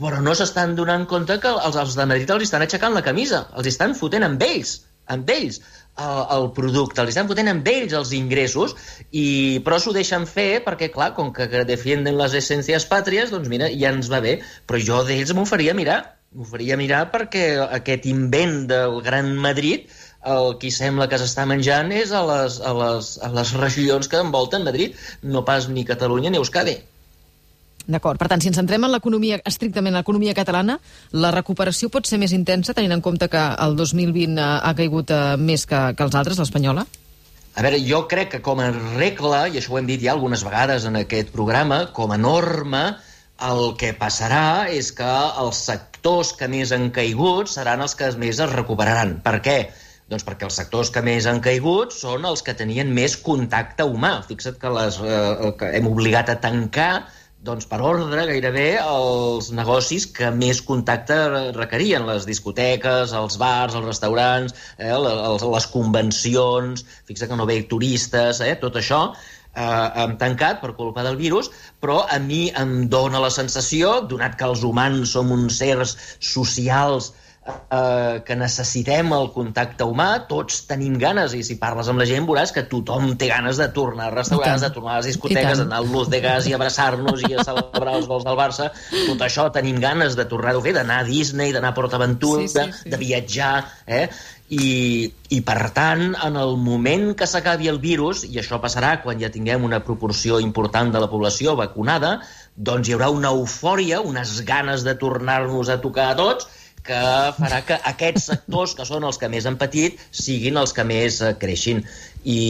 però 0.00 0.20
no 0.24 0.36
s'estan 0.36 0.76
donant 0.76 1.08
compte 1.08 1.36
que 1.40 1.50
els, 1.50 1.76
els 1.80 1.96
de 1.96 2.06
Madrid 2.12 2.30
els 2.36 2.46
estan 2.48 2.64
aixecant 2.64 2.96
la 2.96 3.04
camisa, 3.06 3.46
els 3.56 3.72
estan 3.72 3.96
fotent 3.96 4.24
amb 4.26 4.44
ells, 4.46 4.78
amb 5.10 5.28
ells 5.32 5.60
el, 6.06 6.20
el 6.36 6.46
producte, 6.56 7.02
els 7.02 7.12
estan 7.12 7.28
fotent 7.30 7.50
amb 7.52 7.68
ells 7.72 7.96
els 7.98 8.12
ingressos, 8.16 8.76
i, 9.10 9.26
però 9.66 9.80
s'ho 9.80 9.94
deixen 9.96 10.26
fer 10.30 10.62
perquè, 10.66 10.90
clar, 10.94 11.12
com 11.18 11.32
que 11.36 11.48
defienden 11.68 12.18
les 12.20 12.36
essències 12.40 12.86
pàtries, 12.90 13.34
doncs 13.34 13.50
mira, 13.52 13.70
ja 13.82 13.92
ens 13.94 14.10
va 14.12 14.22
bé. 14.24 14.38
Però 14.66 14.80
jo 14.90 15.02
d'ells 15.08 15.34
m'ho 15.36 15.46
faria 15.48 15.76
mirar, 15.76 16.00
m'ho 16.36 16.46
faria 16.46 16.78
mirar 16.80 17.06
perquè 17.12 17.44
aquest 17.80 18.06
invent 18.10 18.64
del 18.70 19.00
Gran 19.06 19.34
Madrid 19.46 19.90
el 20.34 20.54
qui 20.60 20.70
sembla 20.74 21.08
que 21.08 21.18
s'està 21.20 21.46
menjant 21.48 21.90
és 21.96 22.12
a 22.12 22.20
les, 22.28 22.60
a, 22.60 22.72
les, 22.76 23.10
a 23.24 23.30
les 23.32 23.52
regions 23.56 24.08
que 24.12 24.20
envolten 24.20 24.66
Madrid, 24.68 24.96
no 25.22 25.44
pas 25.48 25.68
ni 25.72 25.86
Catalunya 25.88 26.30
ni 26.30 26.40
Euskadi. 26.42 26.76
D'acord. 27.86 28.20
Per 28.20 28.28
tant, 28.30 28.42
si 28.42 28.50
ens 28.50 28.58
centrem 28.60 28.84
en 28.86 28.92
l'economia, 28.92 29.40
estrictament 29.48 29.94
en 29.94 30.00
l'economia 30.00 30.34
catalana, 30.36 30.78
la 31.12 31.32
recuperació 31.34 31.88
pot 31.90 32.06
ser 32.06 32.20
més 32.22 32.34
intensa, 32.36 32.74
tenint 32.76 32.94
en 32.96 33.04
compte 33.04 33.28
que 33.32 33.42
el 33.64 33.76
2020 33.78 34.40
ha 34.40 34.74
caigut 34.78 35.10
eh, 35.14 35.36
més 35.40 35.66
que, 35.66 35.80
que 35.96 36.06
els 36.06 36.16
altres, 36.18 36.38
l'espanyola? 36.38 36.86
A 37.58 37.64
veure, 37.66 37.80
jo 37.82 38.04
crec 38.10 38.36
que 38.36 38.42
com 38.46 38.60
a 38.62 38.70
regla, 38.70 39.46
i 39.50 39.58
això 39.58 39.74
ho 39.74 39.78
hem 39.80 39.88
dit 39.88 40.02
ja 40.04 40.12
algunes 40.14 40.44
vegades 40.46 40.86
en 40.86 41.00
aquest 41.00 41.32
programa, 41.34 41.86
com 41.96 42.12
a 42.14 42.18
norma, 42.20 42.84
el 43.50 43.74
que 43.80 43.90
passarà 43.98 44.68
és 44.70 44.92
que 44.94 45.10
els 45.42 45.60
sectors 45.70 46.34
que 46.36 46.48
més 46.52 46.72
han 46.76 46.90
caigut 46.94 47.50
seran 47.50 47.82
els 47.82 47.96
que 47.96 48.10
més 48.20 48.38
es 48.38 48.52
recuperaran. 48.52 49.16
Per 49.24 49.40
què? 49.44 49.56
Doncs 50.10 50.26
perquè 50.26 50.46
els 50.46 50.58
sectors 50.58 50.90
que 50.94 51.02
més 51.06 51.26
han 51.30 51.40
caigut 51.42 51.94
són 51.94 52.26
els 52.28 52.42
que 52.46 52.54
tenien 52.58 52.90
més 52.94 53.16
contacte 53.16 53.86
humà. 53.86 54.16
Fixa't 54.26 54.58
que, 54.60 54.72
les, 54.76 54.98
eh, 55.00 55.52
que 55.58 55.70
hem 55.78 55.86
obligat 55.90 56.32
a 56.32 56.40
tancar 56.42 56.92
doncs 57.40 57.66
per 57.70 57.78
ordre 57.80 58.26
gairebé 58.28 58.66
els 58.82 59.48
negocis 59.56 60.06
que 60.16 60.28
més 60.34 60.60
contacte 60.66 61.16
requerien, 61.56 62.04
les 62.08 62.26
discoteques, 62.28 63.14
els 63.16 63.38
bars, 63.40 63.76
els 63.78 63.86
restaurants, 63.88 64.56
eh, 64.76 64.92
les, 64.92 65.44
les 65.54 65.68
convencions, 65.72 66.84
fixa 67.08 67.28
que 67.30 67.38
no 67.40 67.48
ve 67.48 67.62
turistes, 67.70 68.42
eh, 68.44 68.56
tot 68.60 68.76
això 68.76 69.00
eh, 69.10 69.88
hem 70.02 70.18
tancat 70.20 70.60
per 70.60 70.74
culpa 70.76 71.04
del 71.06 71.16
virus, 71.16 71.48
però 71.80 72.02
a 72.04 72.20
mi 72.20 72.42
em 72.60 72.88
dóna 72.92 73.22
la 73.24 73.32
sensació, 73.32 74.00
donat 74.12 74.36
que 74.36 74.48
els 74.50 74.66
humans 74.66 75.16
som 75.16 75.32
uns 75.32 75.62
sers 75.64 75.96
socials 76.20 77.14
eh, 77.46 78.22
que 78.26 78.36
necessitem 78.36 79.12
el 79.16 79.30
contacte 79.34 79.86
humà, 79.88 80.08
tots 80.30 80.62
tenim 80.68 80.96
ganes, 81.00 81.34
i 81.36 81.42
si 81.46 81.56
parles 81.60 81.88
amb 81.90 82.02
la 82.02 82.08
gent 82.08 82.26
veuràs 82.28 82.52
que 82.56 82.66
tothom 82.70 83.14
té 83.20 83.30
ganes 83.30 83.60
de 83.60 83.68
tornar 83.76 84.10
a 84.10 84.14
restaurants, 84.14 84.64
de 84.66 84.72
tornar 84.74 84.96
a 84.96 85.00
les 85.00 85.12
discoteques, 85.12 85.62
d'anar 85.62 85.80
al 85.80 85.88
Luz 85.92 86.10
de 86.12 86.20
Gas 86.24 86.48
i 86.50 86.56
abraçar-nos 86.56 87.24
i 87.28 87.32
a 87.34 87.46
celebrar 87.46 87.96
els 87.98 88.10
gols 88.10 88.26
del 88.26 88.38
Barça. 88.38 88.70
Tot 88.96 89.24
això 89.26 89.48
tenim 89.54 89.80
ganes 89.82 90.18
de 90.18 90.26
tornar-ho 90.28 90.60
a 90.60 90.66
fer, 90.66 90.76
d'anar 90.76 91.00
a 91.04 91.08
Disney, 91.08 91.54
d'anar 91.56 91.72
a 91.72 91.78
PortAventura, 91.78 92.44
sí, 92.46 92.52
sí, 92.58 92.84
sí. 92.84 92.92
de 92.92 93.00
viatjar, 93.00 93.54
eh? 93.86 94.04
I, 94.50 95.06
i 95.30 95.36
per 95.46 95.68
tant, 95.70 96.08
en 96.26 96.36
el 96.36 96.56
moment 96.58 97.12
que 97.14 97.28
s'acabi 97.30 97.68
el 97.70 97.78
virus, 97.78 98.24
i 98.26 98.40
això 98.42 98.58
passarà 98.58 98.96
quan 99.04 99.20
ja 99.22 99.30
tinguem 99.30 99.62
una 99.62 99.78
proporció 99.86 100.40
important 100.42 100.90
de 100.90 100.98
la 100.98 101.06
població 101.12 101.54
vacunada, 101.54 102.16
doncs 102.56 102.90
hi 102.90 102.96
haurà 102.96 103.12
una 103.14 103.30
eufòria, 103.30 104.00
unes 104.02 104.40
ganes 104.48 104.82
de 104.82 104.96
tornar-nos 104.98 105.70
a 105.70 105.78
tocar 105.84 106.08
a 106.10 106.16
tots, 106.18 106.48
que 106.90 107.00
farà 107.38 107.62
que 107.66 107.78
aquests 107.92 108.30
sectors, 108.32 108.74
que 108.78 108.86
són 108.88 109.06
els 109.06 109.18
que 109.20 109.30
més 109.30 109.46
han 109.46 109.58
patit, 109.60 110.00
siguin 110.10 110.58
els 110.60 110.74
que 110.74 110.86
més 110.86 111.20
eh, 111.22 111.34
creixin. 111.40 111.84
I, 112.20 112.40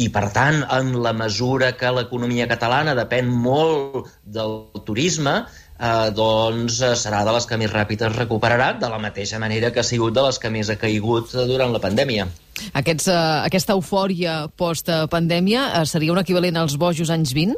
I, 0.00 0.08
per 0.14 0.30
tant, 0.34 0.62
en 0.74 0.94
la 1.04 1.12
mesura 1.14 1.74
que 1.78 1.92
l'economia 1.94 2.48
catalana 2.50 2.96
depèn 2.98 3.28
molt 3.30 4.08
del 4.24 4.56
turisme, 4.88 5.36
eh, 5.76 6.08
doncs 6.16 6.80
eh, 6.80 6.94
serà 6.98 7.22
de 7.28 7.36
les 7.36 7.46
que 7.46 7.60
més 7.60 7.72
ràpid 7.72 8.06
es 8.08 8.16
recuperarà, 8.16 8.72
de 8.80 8.90
la 8.90 9.00
mateixa 9.02 9.40
manera 9.42 9.72
que 9.74 9.84
ha 9.84 9.86
sigut 9.86 10.16
de 10.16 10.24
les 10.26 10.40
que 10.40 10.52
més 10.52 10.72
ha 10.72 10.78
caigut 10.80 11.36
durant 11.52 11.76
la 11.76 11.82
pandèmia. 11.82 12.30
Aquests, 12.76 13.06
uh, 13.08 13.40
aquesta 13.46 13.72
eufòria 13.72 14.42
post-pandèmia 14.60 15.62
uh, 15.78 15.84
seria 15.88 16.12
un 16.12 16.20
equivalent 16.20 16.58
als 16.60 16.76
bojos 16.80 17.08
anys 17.12 17.32
20? 17.36 17.56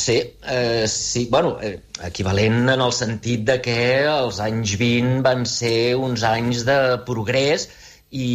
Sí, 0.00 0.16
eh, 0.48 0.86
sí, 0.88 1.26
bueno, 1.30 1.58
eh, 1.60 1.78
equivalent 2.06 2.70
en 2.72 2.80
el 2.80 2.92
sentit 2.96 3.42
de 3.44 3.58
que 3.60 3.76
els 4.08 4.38
anys 4.40 4.72
20 4.80 5.20
van 5.26 5.44
ser 5.44 5.94
uns 6.00 6.24
anys 6.24 6.62
de 6.68 6.76
progrés 7.08 7.66
i, 8.10 8.30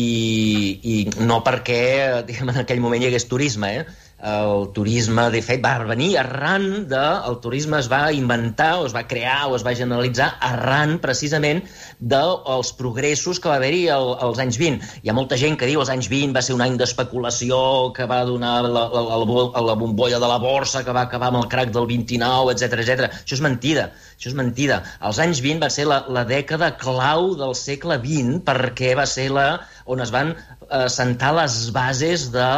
i 0.93 0.95
no 1.25 1.39
perquè 1.48 1.79
diguem, 2.27 2.51
en 2.53 2.62
aquell 2.62 2.84
moment 2.84 3.01
hi 3.01 3.10
hagués 3.10 3.25
turisme, 3.31 3.72
eh? 3.79 4.04
El 4.25 4.72
turisme, 4.74 5.27
de 5.29 5.41
fet, 5.46 5.62
va 5.62 5.77
venir 5.86 6.15
arran 6.17 6.88
de... 6.89 7.01
El 7.29 7.38
turisme 7.44 7.77
es 7.77 7.89
va 7.91 8.10
inventar, 8.15 8.72
o 8.82 8.88
es 8.88 8.96
va 8.96 9.03
crear, 9.05 9.46
o 9.51 9.55
es 9.58 9.65
va 9.65 9.75
generalitzar 9.77 10.32
arran, 10.41 10.98
precisament, 11.03 11.62
dels 12.00 12.72
progressos 12.79 13.39
que 13.39 13.51
va 13.51 13.60
haver-hi 13.60 13.84
als 13.94 14.41
anys 14.41 14.58
20. 14.62 14.89
Hi 15.03 15.12
ha 15.12 15.15
molta 15.17 15.38
gent 15.38 15.60
que 15.62 15.70
diu 15.70 15.84
els 15.84 15.91
anys 15.94 16.10
20 16.10 16.34
va 16.34 16.44
ser 16.46 16.55
un 16.58 16.65
any 16.65 16.79
d'especulació 16.82 17.60
que 17.96 18.10
va 18.10 18.24
donar 18.25 18.55
la, 18.65 18.88
la, 18.96 19.05
la, 19.05 19.62
la 19.70 19.77
bombolla 19.77 20.20
de 20.22 20.32
la 20.32 20.41
borsa, 20.41 20.82
que 20.88 20.96
va 20.96 21.05
acabar 21.05 21.29
amb 21.29 21.44
el 21.44 21.50
crac 21.51 21.70
del 21.75 21.86
29, 21.91 22.55
etc 22.55 22.82
etc. 22.82 23.12
Això 23.22 23.38
és 23.38 23.46
mentida. 23.46 23.91
Això 24.15 24.32
és 24.32 24.39
mentida. 24.41 24.82
Els 25.05 25.22
anys 25.22 25.44
20 25.46 25.62
va 25.67 25.70
ser 25.70 25.86
la, 25.91 26.01
la 26.10 26.25
dècada 26.25 26.74
clau 26.82 27.36
del 27.38 27.53
segle 27.60 28.01
XX 28.01 28.41
perquè 28.50 28.96
va 28.98 29.05
ser 29.05 29.29
la 29.38 29.48
on 29.86 30.01
es 30.01 30.12
van 30.13 30.32
eh, 30.34 30.88
sentar 30.89 31.32
les 31.38 31.56
bases 31.75 32.30
de, 32.34 32.50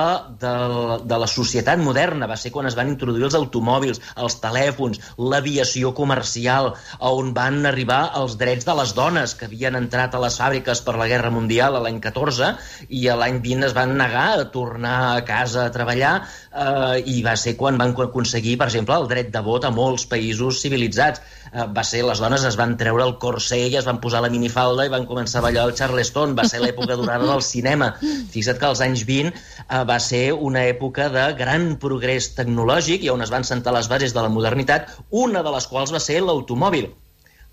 de, 0.41 0.53
de 1.03 1.19
la 1.19 1.27
societat 1.27 1.79
moderna. 1.81 2.29
Va 2.29 2.37
ser 2.39 2.53
quan 2.55 2.69
es 2.69 2.77
van 2.79 2.91
introduir 2.91 3.27
els 3.27 3.37
automòbils, 3.37 4.01
els 4.23 4.37
telèfons, 4.43 5.01
l'aviació 5.19 5.93
comercial, 5.97 6.73
on 7.11 7.33
van 7.35 7.65
arribar 7.67 8.01
els 8.19 8.37
drets 8.39 8.67
de 8.67 8.75
les 8.79 8.93
dones 8.97 9.35
que 9.37 9.49
havien 9.49 9.75
entrat 9.79 10.15
a 10.15 10.23
les 10.23 10.39
fàbriques 10.39 10.83
per 10.85 10.95
la 10.99 11.09
Guerra 11.11 11.33
Mundial 11.33 11.75
a 11.75 11.83
l'any 11.83 11.99
14 12.03 12.53
i 12.87 13.07
a 13.11 13.17
l'any 13.19 13.41
20 13.43 13.69
es 13.69 13.75
van 13.75 13.95
negar 13.99 14.27
a 14.37 14.47
tornar 14.53 14.97
a 15.11 15.25
casa 15.27 15.65
a 15.65 15.73
treballar 15.73 16.13
eh, 16.21 17.03
i 17.05 17.19
va 17.25 17.35
ser 17.35 17.57
quan 17.59 17.79
van 17.79 17.95
aconseguir, 18.07 18.57
per 18.57 18.69
exemple, 18.71 18.95
el 18.95 19.09
dret 19.11 19.33
de 19.33 19.43
vot 19.43 19.67
a 19.67 19.73
molts 19.73 20.07
països 20.07 20.61
civilitzats. 20.63 21.21
Eh, 21.53 21.65
va 21.75 21.83
ser, 21.87 22.03
les 22.07 22.21
dones 22.23 22.43
es 22.47 22.57
van 22.59 22.75
treure 22.79 23.05
el 23.05 23.15
corser 23.21 23.61
i 23.67 23.77
es 23.79 23.87
van 23.87 24.01
posar 24.03 24.21
la 24.25 24.31
minifalda 24.33 24.87
i 24.87 24.93
van 24.93 25.07
començar 25.09 25.41
a 25.41 25.45
ballar 25.47 25.67
el 25.69 25.75
Charleston. 25.77 26.35
Va 26.37 26.47
ser 26.49 26.61
l'època 26.63 26.97
entrada 26.97 27.29
del 27.29 27.43
cinema. 27.45 27.93
Fixa't 28.33 28.59
que 28.61 28.69
als 28.69 28.83
anys 28.85 29.05
20 29.07 29.31
eh, 29.31 29.81
va 29.89 29.99
ser 30.03 30.25
una 30.33 30.65
època 30.67 31.09
de 31.13 31.25
gran 31.39 31.73
progrés 31.81 32.31
tecnològic 32.37 33.07
i 33.07 33.11
on 33.13 33.25
es 33.25 33.33
van 33.33 33.47
sentar 33.47 33.75
les 33.75 33.89
bases 33.91 34.15
de 34.15 34.23
la 34.23 34.31
modernitat, 34.33 34.93
una 35.09 35.43
de 35.43 35.53
les 35.55 35.67
quals 35.71 35.93
va 35.93 36.03
ser 36.03 36.21
l'automòbil. 36.23 36.91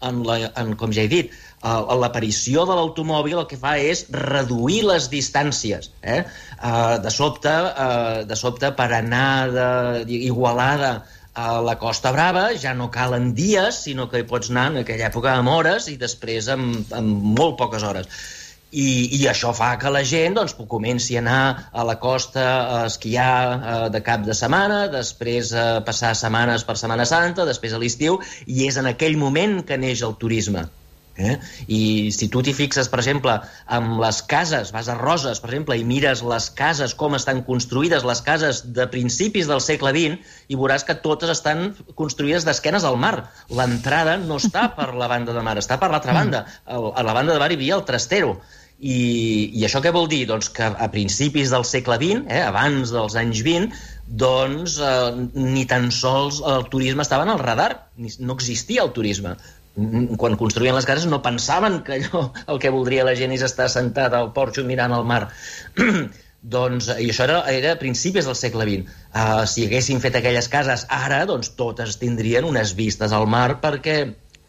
En, 0.05 0.21
la, 0.27 0.37
en, 0.61 0.75
com 0.77 0.93
ja 0.93 1.05
he 1.07 1.09
dit, 1.09 1.31
l'aparició 1.65 2.67
de 2.69 2.75
l'automòbil 2.77 3.39
el 3.41 3.47
que 3.49 3.57
fa 3.57 3.77
és 3.81 4.05
reduir 4.13 4.83
les 4.85 5.09
distàncies. 5.13 5.91
Eh? 6.03 6.21
Eh, 6.21 6.97
de, 7.05 7.13
sobte, 7.15 7.53
eh, 7.87 8.25
de 8.29 8.37
sobte, 8.37 8.73
per 8.77 8.91
anar 8.93 10.05
d'Igualada 10.05 10.95
a 11.35 11.61
la 11.67 11.75
Costa 11.83 12.13
Brava 12.15 12.47
ja 12.61 12.75
no 12.79 12.91
calen 12.95 13.33
dies, 13.35 13.83
sinó 13.89 14.09
que 14.11 14.23
hi 14.23 14.29
pots 14.31 14.53
anar 14.53 14.69
en 14.71 14.81
aquella 14.85 15.11
època 15.11 15.35
amb 15.35 15.51
hores 15.51 15.91
i 15.91 15.99
després 16.01 16.49
amb, 16.55 16.95
amb 16.95 17.31
molt 17.39 17.59
poques 17.59 17.83
hores 17.83 18.11
i, 18.75 18.87
i 19.21 19.21
això 19.31 19.53
fa 19.55 19.75
que 19.79 19.91
la 19.95 20.03
gent 20.07 20.35
doncs, 20.39 20.55
comenci 20.71 21.17
a 21.17 21.23
anar 21.23 21.41
a 21.73 21.85
la 21.87 21.97
costa 22.03 22.45
a 22.45 22.79
esquiar 22.89 23.35
eh, 23.55 23.75
de 23.95 24.01
cap 24.07 24.25
de 24.27 24.35
setmana, 24.35 24.85
després 24.93 25.53
a 25.55 25.67
passar 25.87 26.15
setmanes 26.19 26.67
per 26.67 26.77
Setmana 26.81 27.07
Santa, 27.09 27.47
després 27.47 27.75
a 27.75 27.83
l'estiu, 27.83 28.19
i 28.47 28.67
és 28.69 28.79
en 28.81 28.91
aquell 28.91 29.19
moment 29.21 29.61
que 29.69 29.79
neix 29.79 30.03
el 30.03 30.19
turisme. 30.19 30.67
Eh? 31.17 31.37
I 31.71 31.81
si 32.15 32.27
tu 32.33 32.43
t'hi 32.43 32.55
fixes, 32.57 32.89
per 32.91 32.99
exemple, 32.99 33.37
amb 33.77 34.01
les 34.03 34.19
cases, 34.31 34.73
vas 34.75 34.89
a 34.91 34.97
Roses, 34.99 35.41
per 35.43 35.53
exemple, 35.53 35.77
i 35.79 35.87
mires 35.87 36.25
les 36.27 36.49
cases, 36.59 36.95
com 36.99 37.15
estan 37.19 37.45
construïdes, 37.47 38.07
les 38.09 38.23
cases 38.27 38.65
de 38.75 38.89
principis 38.91 39.51
del 39.51 39.63
segle 39.63 39.95
XX, 39.95 40.35
i 40.51 40.59
veuràs 40.59 40.87
que 40.89 40.99
totes 41.07 41.31
estan 41.37 41.71
construïdes 41.95 42.47
d'esquenes 42.49 42.87
al 42.89 42.99
mar. 42.99 43.15
L'entrada 43.51 44.19
no 44.19 44.41
està 44.43 44.69
per 44.79 44.91
la 44.99 45.11
banda 45.11 45.37
de 45.37 45.47
mar, 45.47 45.57
està 45.61 45.79
per 45.79 45.93
l'altra 45.95 46.17
banda. 46.17 46.45
A 46.67 47.07
la 47.07 47.17
banda 47.17 47.33
de 47.33 47.41
mar 47.43 47.51
hi 47.53 47.59
havia 47.61 47.79
el 47.79 47.89
trastero. 47.89 48.39
I, 48.85 49.55
I 49.55 49.63
això 49.65 49.81
què 49.81 49.93
vol 49.95 50.09
dir? 50.11 50.25
Doncs 50.29 50.51
que 50.53 50.67
a 50.67 50.89
principis 50.93 51.53
del 51.55 51.65
segle 51.65 51.97
XX, 52.01 52.27
eh, 52.27 52.43
abans 52.43 52.91
dels 52.93 53.15
anys 53.17 53.45
20, 53.47 53.71
doncs 54.25 54.81
eh, 54.83 55.13
ni 55.39 55.63
tan 55.71 55.93
sols 55.95 56.43
el 56.45 56.67
turisme 56.73 57.07
estava 57.07 57.25
en 57.25 57.33
el 57.37 57.41
radar, 57.41 57.71
ni, 57.97 58.11
no 58.19 58.35
existia 58.35 58.83
el 58.83 58.93
turisme. 58.97 59.37
Quan 59.75 60.37
construïen 60.39 60.77
les 60.77 60.87
cases 60.87 61.09
no 61.11 61.19
pensaven 61.23 61.81
que 61.87 61.97
allò, 61.97 62.29
el 62.47 62.61
que 62.63 62.71
voldria 62.71 63.07
la 63.07 63.17
gent 63.19 63.35
és 63.35 63.43
estar 63.43 63.67
sentat 63.73 64.15
al 64.15 64.31
porxo 64.37 64.63
mirant 64.67 64.95
el 64.95 65.07
mar. 65.09 65.25
doncs, 66.45 66.91
i 67.01 67.09
això 67.09 67.25
era, 67.25 67.39
era 67.51 67.73
a 67.75 67.81
principis 67.81 68.29
del 68.29 68.37
segle 68.39 68.67
XX. 68.69 68.99
Uh, 69.11 69.45
si 69.51 69.65
haguessin 69.67 70.03
fet 70.05 70.19
aquelles 70.21 70.51
cases 70.53 70.85
ara, 70.93 71.25
doncs 71.27 71.55
totes 71.59 71.97
tindrien 72.03 72.47
unes 72.47 72.77
vistes 72.79 73.17
al 73.17 73.27
mar 73.31 73.49
perquè 73.65 73.99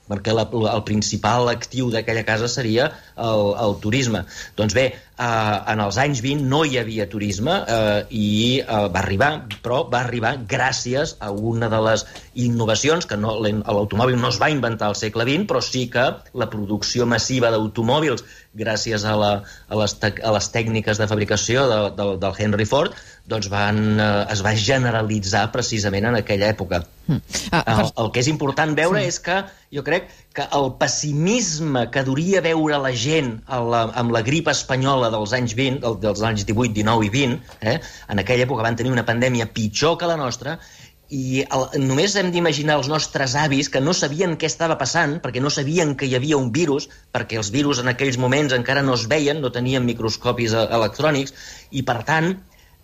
perquè 0.05 0.35
la, 0.37 0.45
el 0.45 0.83
principal 0.85 1.49
actiu 1.49 1.89
d'aquella 1.89 2.25
casa 2.27 2.49
seria 2.51 2.91
el, 3.17 3.47
el 3.65 3.77
turisme. 3.81 4.21
Doncs 4.59 4.75
bé, 4.77 4.83
eh, 5.17 5.71
en 5.73 5.81
els 5.83 5.97
anys 6.01 6.21
20 6.25 6.45
no 6.51 6.63
hi 6.65 6.77
havia 6.79 7.07
turisme 7.11 7.55
eh, 7.61 7.99
i 8.09 8.29
eh, 8.59 8.65
va 8.91 9.01
arribar, 9.01 9.31
però 9.63 9.83
va 9.91 10.01
arribar 10.03 10.35
gràcies 10.49 11.15
a 11.19 11.31
una 11.31 11.69
de 11.71 11.81
les 11.87 12.05
innovacions, 12.45 13.07
que 13.07 13.17
no, 13.19 13.37
l'automòbil 13.41 14.19
no 14.19 14.31
es 14.33 14.39
va 14.41 14.51
inventar 14.53 14.91
al 14.91 14.99
segle 14.99 15.27
XX, 15.27 15.47
però 15.49 15.61
sí 15.63 15.85
que 15.91 16.05
la 16.33 16.49
producció 16.51 17.07
massiva 17.09 17.51
d'automòbils 17.53 18.25
gràcies 18.55 19.03
a, 19.03 19.15
la, 19.19 19.31
a, 19.67 19.79
les 19.79 19.95
a 20.03 20.33
les 20.35 20.49
tècniques 20.51 20.99
de 20.99 21.07
fabricació 21.11 21.67
de, 21.71 21.79
de, 21.97 22.09
del 22.21 22.39
Henry 22.39 22.67
Ford, 22.69 22.95
doncs 23.27 23.49
van, 23.51 23.81
eh, 23.99 24.11
es 24.35 24.43
va 24.45 24.55
generalitzar 24.59 25.47
precisament 25.55 26.11
en 26.11 26.19
aquella 26.21 26.51
època. 26.53 26.83
Mm. 27.07 27.21
Ah, 27.51 27.63
per... 27.63 27.79
el, 27.79 27.91
el 28.03 28.11
que 28.13 28.23
és 28.23 28.31
important 28.31 28.75
veure 28.77 29.03
sí. 29.03 29.13
és 29.13 29.19
que 29.21 29.41
jo 29.75 29.83
crec 29.85 30.07
que 30.35 30.45
el 30.57 30.73
pessimisme 30.79 31.85
que 31.91 32.03
duria 32.07 32.41
veure 32.43 32.79
la 32.83 32.91
gent 32.91 33.37
la, 33.73 33.85
amb 34.01 34.11
la 34.11 34.21
grip 34.27 34.49
espanyola 34.51 35.09
dels 35.13 35.33
anys 35.37 35.55
20, 35.57 35.93
dels 36.03 36.23
anys 36.27 36.43
18, 36.49 36.73
19 36.75 37.07
i 37.07 37.11
20, 37.13 37.37
eh, 37.71 37.77
en 38.11 38.21
aquella 38.21 38.43
època 38.47 38.65
van 38.67 38.75
tenir 38.75 38.91
una 38.91 39.05
pandèmia 39.07 39.47
pitjor 39.55 39.95
que 40.01 40.09
la 40.11 40.19
nostra, 40.19 40.57
i 41.15 41.43
el, 41.45 41.65
només 41.85 42.15
hem 42.17 42.31
d'imaginar 42.33 42.79
els 42.79 42.89
nostres 42.89 43.35
avis 43.37 43.69
que 43.69 43.81
no 43.81 43.93
sabien 43.93 44.35
què 44.41 44.49
estava 44.49 44.77
passant, 44.79 45.19
perquè 45.21 45.43
no 45.43 45.53
sabien 45.53 45.93
que 45.95 46.09
hi 46.09 46.15
havia 46.17 46.39
un 46.41 46.51
virus, 46.51 46.89
perquè 47.13 47.37
els 47.39 47.51
virus 47.53 47.79
en 47.83 47.91
aquells 47.93 48.17
moments 48.17 48.55
encara 48.57 48.83
no 48.83 48.97
es 48.97 49.05
veien, 49.11 49.39
no 49.41 49.53
tenien 49.53 49.85
microscopis 49.85 50.53
eh, 50.57 50.67
electrònics, 50.79 51.35
i 51.71 51.85
per 51.85 52.01
tant 52.09 52.33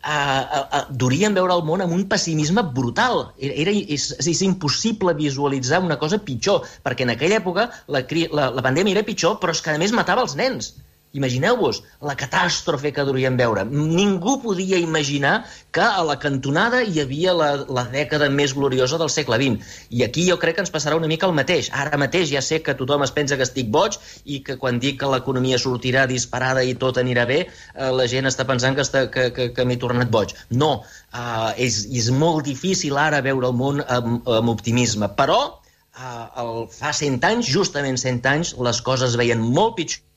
eh, 0.03 0.83
durien 1.03 1.35
veure 1.37 1.55
el 1.57 1.65
món 1.67 1.83
amb 1.85 1.95
un 1.95 2.05
pessimisme 2.09 2.63
brutal. 2.77 3.27
Era, 3.37 3.57
era 3.65 3.75
és, 3.97 4.11
és 4.19 4.43
impossible 4.47 5.15
visualitzar 5.17 5.81
una 5.85 5.99
cosa 6.01 6.21
pitjor, 6.29 6.67
perquè 6.85 7.07
en 7.07 7.15
aquella 7.15 7.41
època 7.41 7.69
la, 7.87 8.05
la, 8.05 8.49
la 8.57 8.65
pandèmia 8.65 8.97
era 8.97 9.07
pitjor, 9.07 9.37
però 9.41 9.55
és 9.55 9.61
que 9.61 9.75
a 9.75 9.81
més 9.81 9.95
matava 9.95 10.25
els 10.25 10.37
nens. 10.39 10.73
Imagineu-vos 11.17 11.81
la 12.07 12.13
catàstrofe 12.15 12.93
que 12.95 13.03
duríem 13.03 13.35
veure. 13.39 13.65
Ningú 13.67 14.37
podia 14.43 14.77
imaginar 14.79 15.33
que 15.75 15.83
a 15.83 16.03
la 16.07 16.15
cantonada 16.23 16.79
hi 16.87 17.01
havia 17.03 17.33
la, 17.35 17.49
la 17.67 17.83
dècada 17.91 18.29
més 18.31 18.53
gloriosa 18.55 18.99
del 19.01 19.11
segle 19.11 19.39
XX. 19.41 19.71
I 19.91 20.05
aquí 20.05 20.23
jo 20.29 20.37
crec 20.39 20.55
que 20.55 20.63
ens 20.63 20.71
passarà 20.71 20.95
una 20.95 21.09
mica 21.11 21.27
el 21.27 21.35
mateix. 21.35 21.67
Ara 21.83 21.99
mateix 21.99 22.29
ja 22.31 22.41
sé 22.45 22.61
que 22.63 22.77
tothom 22.79 23.03
es 23.03 23.11
pensa 23.17 23.35
que 23.35 23.43
estic 23.47 23.67
boig 23.75 23.97
i 24.23 24.39
que 24.45 24.55
quan 24.61 24.79
dic 24.79 25.01
que 25.01 25.09
l'economia 25.11 25.59
sortirà 25.59 26.05
disparada 26.07 26.63
i 26.63 26.77
tot 26.79 26.99
anirà 27.01 27.25
bé, 27.27 27.41
eh, 27.43 27.89
la 27.91 28.05
gent 28.13 28.29
està 28.31 28.45
pensant 28.47 28.77
que, 28.77 28.85
està, 28.87 29.01
que, 29.11 29.25
que, 29.35 29.49
que 29.57 29.65
m'he 29.67 29.79
tornat 29.81 30.13
boig. 30.13 30.31
No, 30.63 30.71
eh, 31.11 31.65
és, 31.67 31.81
és 31.91 32.07
molt 32.23 32.47
difícil 32.47 32.95
ara 32.95 33.19
veure 33.25 33.51
el 33.51 33.57
món 33.63 33.83
amb, 33.83 34.31
amb 34.39 34.53
optimisme. 34.53 35.11
Però 35.19 35.41
eh, 35.51 36.23
el, 36.45 36.63
fa 36.71 36.95
100 36.95 37.19
anys, 37.33 37.51
justament 37.51 37.99
100 37.99 38.31
anys, 38.31 38.55
les 38.69 38.81
coses 38.87 39.19
veien 39.19 39.43
molt 39.59 39.75
pitjor 39.81 40.07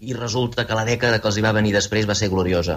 i 0.00 0.12
resulta 0.14 0.62
que 0.66 0.76
la 0.78 0.84
dècada 0.86 1.18
que 1.18 1.26
els 1.26 1.36
hi 1.38 1.42
va 1.42 1.50
venir 1.52 1.72
després 1.74 2.06
va 2.06 2.14
ser 2.14 2.28
gloriosa. 2.30 2.76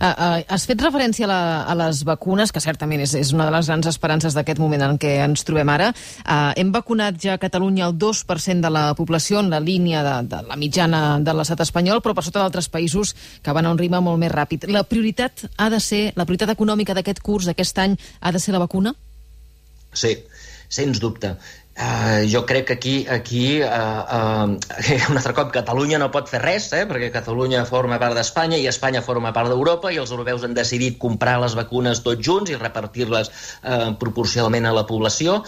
Uh, 0.00 0.08
uh, 0.08 0.38
has 0.48 0.64
fet 0.66 0.80
referència 0.80 1.26
a, 1.26 1.28
la, 1.28 1.40
a 1.68 1.74
les 1.76 2.00
vacunes, 2.08 2.50
que 2.50 2.62
certament 2.64 3.02
és, 3.04 3.12
és 3.18 3.32
una 3.36 3.44
de 3.44 3.52
les 3.52 3.68
grans 3.68 3.86
esperances 3.86 4.34
d'aquest 4.34 4.58
moment 4.58 4.80
en 4.86 4.96
què 5.00 5.18
ens 5.24 5.44
trobem 5.44 5.68
ara. 5.68 5.90
Uh, 6.24 6.54
hem 6.56 6.72
vacunat 6.72 7.18
ja 7.20 7.36
a 7.36 7.42
Catalunya 7.42 7.90
el 7.90 7.98
2% 8.00 8.64
de 8.64 8.70
la 8.72 8.86
població 8.96 9.42
en 9.44 9.50
la 9.52 9.60
línia 9.60 10.02
de, 10.06 10.14
de 10.32 10.40
la 10.48 10.56
mitjana 10.56 11.02
de 11.20 11.34
l'estat 11.36 11.60
espanyol, 11.66 12.00
però 12.00 12.16
per 12.16 12.24
sota 12.24 12.40
d'altres 12.40 12.70
països 12.72 13.12
que 13.44 13.52
van 13.52 13.68
a 13.68 13.74
un 13.74 13.80
ritme 13.80 14.00
molt 14.00 14.22
més 14.22 14.32
ràpid. 14.32 14.64
La 14.72 14.86
prioritat 14.88 15.44
ha 15.58 15.68
de 15.68 15.80
ser, 15.80 16.06
la 16.16 16.24
prioritat 16.24 16.54
econòmica 16.56 16.96
d'aquest 16.96 17.20
curs, 17.20 17.50
d'aquest 17.50 17.84
any, 17.84 17.98
ha 18.20 18.32
de 18.32 18.40
ser 18.40 18.56
la 18.56 18.64
vacuna? 18.64 18.96
Sí, 19.92 20.16
sens 20.72 20.98
dubte. 21.04 21.36
Uh, 21.74 22.22
jo 22.30 22.44
crec 22.46 22.68
que 22.68 22.72
aquí, 22.74 23.06
aquí 23.10 23.58
uh, 23.58 23.66
uh, 23.66 24.46
un 25.10 25.16
altre 25.18 25.32
cop, 25.34 25.50
Catalunya 25.50 25.98
no 25.98 26.06
pot 26.14 26.28
fer 26.30 26.38
res, 26.38 26.68
eh, 26.70 26.84
perquè 26.86 27.08
Catalunya 27.10 27.64
forma 27.66 27.98
part 27.98 28.14
d'Espanya 28.14 28.60
i 28.62 28.68
Espanya 28.70 29.02
forma 29.02 29.32
part 29.34 29.50
d'Europa 29.50 29.90
i 29.90 29.98
els 29.98 30.12
europeus 30.14 30.44
han 30.46 30.54
decidit 30.54 31.00
comprar 31.02 31.40
les 31.42 31.56
vacunes 31.58 32.04
tots 32.06 32.22
junts 32.22 32.52
i 32.54 32.60
repartir-les 32.60 33.32
uh, 33.32 33.90
proporcionalment 33.98 34.70
a 34.70 34.74
la 34.76 34.84
població 34.86 35.40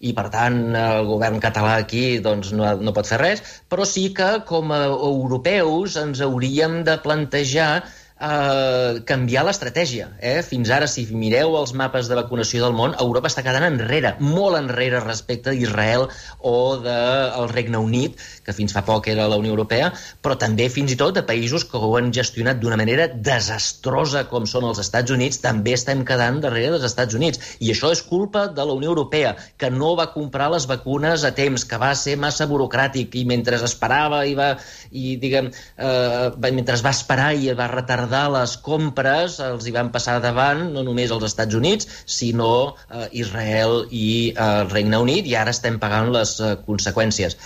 i 0.00 0.14
per 0.16 0.30
tant 0.32 0.56
el 0.72 1.04
govern 1.08 1.36
català 1.44 1.76
aquí 1.82 2.18
doncs, 2.24 2.54
no, 2.56 2.70
no 2.80 2.96
pot 2.96 3.08
fer 3.08 3.20
res, 3.20 3.44
però 3.68 3.84
sí 3.88 4.08
que 4.16 4.30
com 4.48 4.72
a 4.72 4.86
europeus 4.88 5.98
ens 6.00 6.24
hauríem 6.24 6.80
de 6.88 6.96
plantejar 7.04 7.84
eh, 8.20 9.00
canviar 9.06 9.44
l'estratègia. 9.46 10.08
Eh? 10.20 10.40
Fins 10.46 10.70
ara, 10.70 10.86
si 10.90 11.06
mireu 11.10 11.56
els 11.58 11.74
mapes 11.76 12.08
de 12.10 12.18
vacunació 12.18 12.64
del 12.64 12.76
món, 12.76 12.94
Europa 13.00 13.30
està 13.30 13.44
quedant 13.46 13.66
enrere, 13.66 14.14
molt 14.20 14.58
enrere 14.58 15.02
respecte 15.04 15.54
d'Israel 15.54 16.06
o 16.40 16.54
del 16.84 17.48
Regne 17.52 17.80
Unit, 17.82 18.20
que 18.44 18.54
fins 18.56 18.74
fa 18.76 18.84
poc 18.86 19.08
era 19.12 19.28
la 19.30 19.38
Unió 19.40 19.54
Europea, 19.54 19.90
però 20.22 20.38
també 20.40 20.68
fins 20.72 20.94
i 20.94 20.98
tot 21.00 21.14
de 21.16 21.24
països 21.26 21.66
que 21.68 21.80
ho 21.80 21.94
han 21.98 22.12
gestionat 22.14 22.60
d'una 22.62 22.78
manera 22.80 23.08
desastrosa 23.08 24.26
com 24.30 24.46
són 24.46 24.68
els 24.70 24.80
Estats 24.82 25.14
Units, 25.14 25.40
també 25.42 25.74
estem 25.74 26.04
quedant 26.06 26.40
darrere 26.44 26.74
dels 26.76 26.88
Estats 26.90 27.14
Units. 27.18 27.56
I 27.60 27.72
això 27.74 27.92
és 27.94 28.02
culpa 28.04 28.46
de 28.48 28.64
la 28.64 28.76
Unió 28.76 28.92
Europea, 28.94 29.34
que 29.58 29.70
no 29.70 29.94
va 29.98 30.10
comprar 30.14 30.50
les 30.52 30.68
vacunes 30.70 31.24
a 31.24 31.32
temps, 31.34 31.64
que 31.64 31.80
va 31.80 31.94
ser 31.98 32.16
massa 32.20 32.46
burocràtic 32.50 33.14
i 33.18 33.24
mentre 33.28 33.56
esperava 33.64 34.24
i 34.26 34.34
va, 34.36 34.50
i 34.92 35.14
diguem, 35.20 35.48
eh, 35.78 36.50
mentre 36.52 36.76
va 36.84 36.90
esperar 36.92 37.30
i 37.38 37.52
va 37.56 37.68
retardar 37.70 38.03
retardar 38.04 38.30
les 38.32 38.56
compres 38.60 39.38
els 39.40 39.66
hi 39.66 39.72
van 39.72 39.90
passar 39.92 40.20
davant 40.20 40.72
no 40.72 40.82
només 40.84 41.10
els 41.10 41.24
Estats 41.24 41.54
Units, 41.54 41.86
sinó 42.06 42.76
eh, 42.90 43.08
Israel 43.12 43.86
i 43.90 44.34
eh, 44.34 44.64
el 44.64 44.70
Regne 44.70 44.98
Unit, 44.98 45.26
i 45.26 45.34
ara 45.34 45.50
estem 45.50 45.78
pagant 45.80 46.12
les 46.12 46.38
eh, 46.40 46.56
conseqüències. 46.66 47.36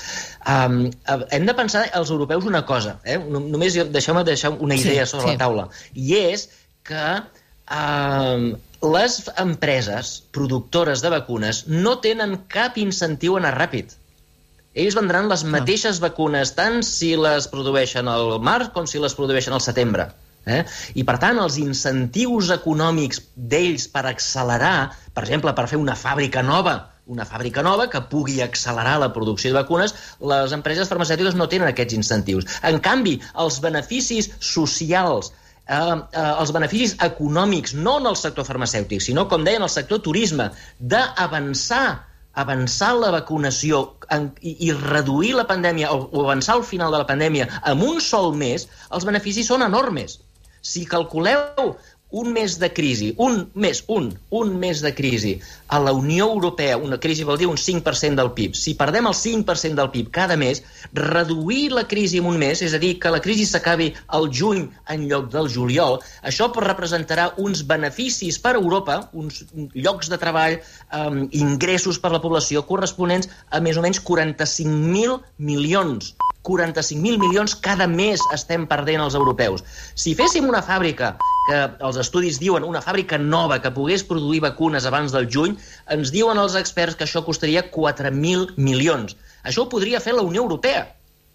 Um, 0.49 0.91
hem 1.31 1.47
de 1.47 1.55
pensar 1.55 1.89
els 1.95 2.11
europeus 2.11 2.45
una 2.45 2.65
cosa, 2.67 2.99
eh? 3.05 3.19
només 3.19 3.77
deixeu-me 3.93 4.25
deixar 4.25 4.51
una 4.59 4.75
idea 4.75 5.07
sí, 5.07 5.13
sobre 5.13 5.29
sí. 5.29 5.37
la 5.37 5.39
taula, 5.39 5.69
i 5.95 6.17
és 6.19 6.49
que 6.89 7.07
um, 7.71 8.51
les 8.95 9.19
empreses 9.37 10.23
productores 10.33 11.03
de 11.03 11.13
vacunes 11.15 11.67
no 11.69 11.99
tenen 12.03 12.39
cap 12.49 12.79
incentiu 12.79 13.37
a 13.37 13.43
anar 13.43 13.57
ràpid 13.59 13.95
ells 14.79 14.95
vendran 14.95 15.27
les 15.27 15.43
mateixes 15.43 15.99
vacunes 15.99 16.53
tant 16.55 16.83
si 16.87 17.17
les 17.19 17.49
produeixen 17.51 18.07
al 18.07 18.37
març 18.39 18.69
com 18.75 18.87
si 18.87 19.01
les 19.03 19.17
produeixen 19.19 19.57
al 19.57 19.65
setembre. 19.65 20.07
Eh? 20.47 20.63
I, 20.95 21.05
per 21.05 21.19
tant, 21.23 21.41
els 21.43 21.59
incentius 21.61 22.53
econòmics 22.55 23.21
d'ells 23.37 23.89
per 23.93 24.07
accelerar, 24.09 24.93
per 25.15 25.27
exemple, 25.27 25.53
per 25.57 25.67
fer 25.69 25.81
una 25.81 25.97
fàbrica 25.99 26.45
nova, 26.47 26.79
una 27.09 27.25
fàbrica 27.29 27.65
nova 27.65 27.89
que 27.89 28.05
pugui 28.13 28.41
accelerar 28.45 28.99
la 29.01 29.11
producció 29.13 29.51
de 29.51 29.59
vacunes, 29.59 29.95
les 30.21 30.55
empreses 30.57 30.89
farmacèutiques 30.89 31.37
no 31.37 31.49
tenen 31.49 31.69
aquests 31.71 31.97
incentius. 31.97 32.49
En 32.69 32.81
canvi, 32.85 33.19
els 33.45 33.61
beneficis 33.65 34.31
socials 34.39 35.33
eh, 35.33 35.77
eh, 35.77 36.27
els 36.29 36.53
beneficis 36.57 36.97
econòmics, 37.05 37.75
no 37.77 37.99
en 38.03 38.11
el 38.13 38.19
sector 38.21 38.47
farmacèutic, 38.49 39.05
sinó, 39.05 39.29
com 39.29 39.45
deia, 39.45 39.61
en 39.61 39.69
el 39.69 39.73
sector 39.73 40.05
turisme, 40.05 40.53
d'avançar 40.79 41.87
avançar 42.39 42.93
la 42.95 43.11
vacunació 43.11 43.81
en, 44.15 44.29
i, 44.47 44.53
i 44.69 44.75
reduir 44.77 45.33
la 45.35 45.47
pandèmia 45.49 45.91
o, 45.91 46.05
o 46.13 46.23
avançar 46.23 46.55
al 46.55 46.63
final 46.63 46.95
de 46.95 47.01
la 47.01 47.07
pandèmia 47.09 47.49
en 47.67 47.83
un 47.83 47.99
sol 48.05 48.31
mes, 48.39 48.69
els 48.95 49.07
beneficis 49.09 49.49
són 49.51 49.65
enormes. 49.67 50.21
Si 50.63 50.85
calculeu 50.87 51.77
un 52.11 52.33
mes 52.33 52.59
de 52.59 52.73
crisi, 52.73 53.15
un 53.19 53.51
mes, 53.55 53.85
un, 53.87 54.19
un 54.31 54.57
mes 54.59 54.81
de 54.81 54.95
crisi 54.95 55.41
a 55.69 55.79
la 55.79 55.93
Unió 55.93 56.31
Europea, 56.33 56.79
una 56.79 56.99
crisi 56.99 57.25
vol 57.25 57.37
dir 57.37 57.47
un 57.47 57.59
5% 57.61 58.17
del 58.17 58.33
PIB. 58.33 58.55
Si 58.57 58.75
perdem 58.75 59.07
el 59.07 59.15
5% 59.15 59.75
del 59.77 59.91
PIB 59.93 60.11
cada 60.11 60.37
mes, 60.37 60.63
reduir 60.93 61.73
la 61.73 61.87
crisi 61.87 62.19
en 62.19 62.31
un 62.31 62.39
mes, 62.41 62.63
és 62.65 62.73
a 62.73 62.81
dir, 62.81 62.95
que 62.99 63.13
la 63.13 63.21
crisi 63.21 63.45
s'acabi 63.45 63.91
al 64.07 64.31
juny 64.33 64.65
en 64.89 65.05
lloc 65.11 65.29
del 65.35 65.53
juliol, 65.53 66.01
això 66.23 66.49
representarà 66.57 67.35
uns 67.37 67.63
beneficis 67.69 68.41
per 68.41 68.57
a 68.57 68.63
Europa, 68.63 69.03
uns 69.13 69.45
llocs 69.75 70.09
de 70.09 70.17
treball, 70.19 70.59
um, 70.97 71.27
ingressos 71.33 72.01
per 72.01 72.15
la 72.15 72.23
població 72.25 72.65
corresponents 72.65 73.29
a 73.51 73.61
més 73.61 73.77
o 73.77 73.85
menys 73.85 74.01
45.000 74.01 75.21
milions 75.37 76.15
45.000 76.47 77.19
milions 77.21 77.55
cada 77.55 77.87
mes 77.91 78.23
estem 78.35 78.67
perdent 78.71 79.03
els 79.05 79.17
europeus. 79.19 79.65
Si 79.95 80.15
féssim 80.19 80.49
una 80.49 80.63
fàbrica, 80.65 81.17
que 81.49 81.63
els 81.89 81.97
estudis 82.01 82.39
diuen 82.41 82.67
una 82.67 82.83
fàbrica 82.85 83.19
nova 83.19 83.59
que 83.65 83.73
pogués 83.75 84.05
produir 84.05 84.43
vacunes 84.45 84.87
abans 84.89 85.15
del 85.17 85.29
juny, 85.33 85.57
ens 85.95 86.13
diuen 86.15 86.39
els 86.41 86.57
experts 86.61 86.97
que 86.97 87.07
això 87.09 87.25
costaria 87.25 87.65
4.000 87.73 88.55
milions. 88.57 89.17
Això 89.45 89.65
ho 89.65 89.73
podria 89.73 90.01
fer 90.05 90.15
la 90.17 90.27
Unió 90.27 90.45
Europea. 90.45 90.87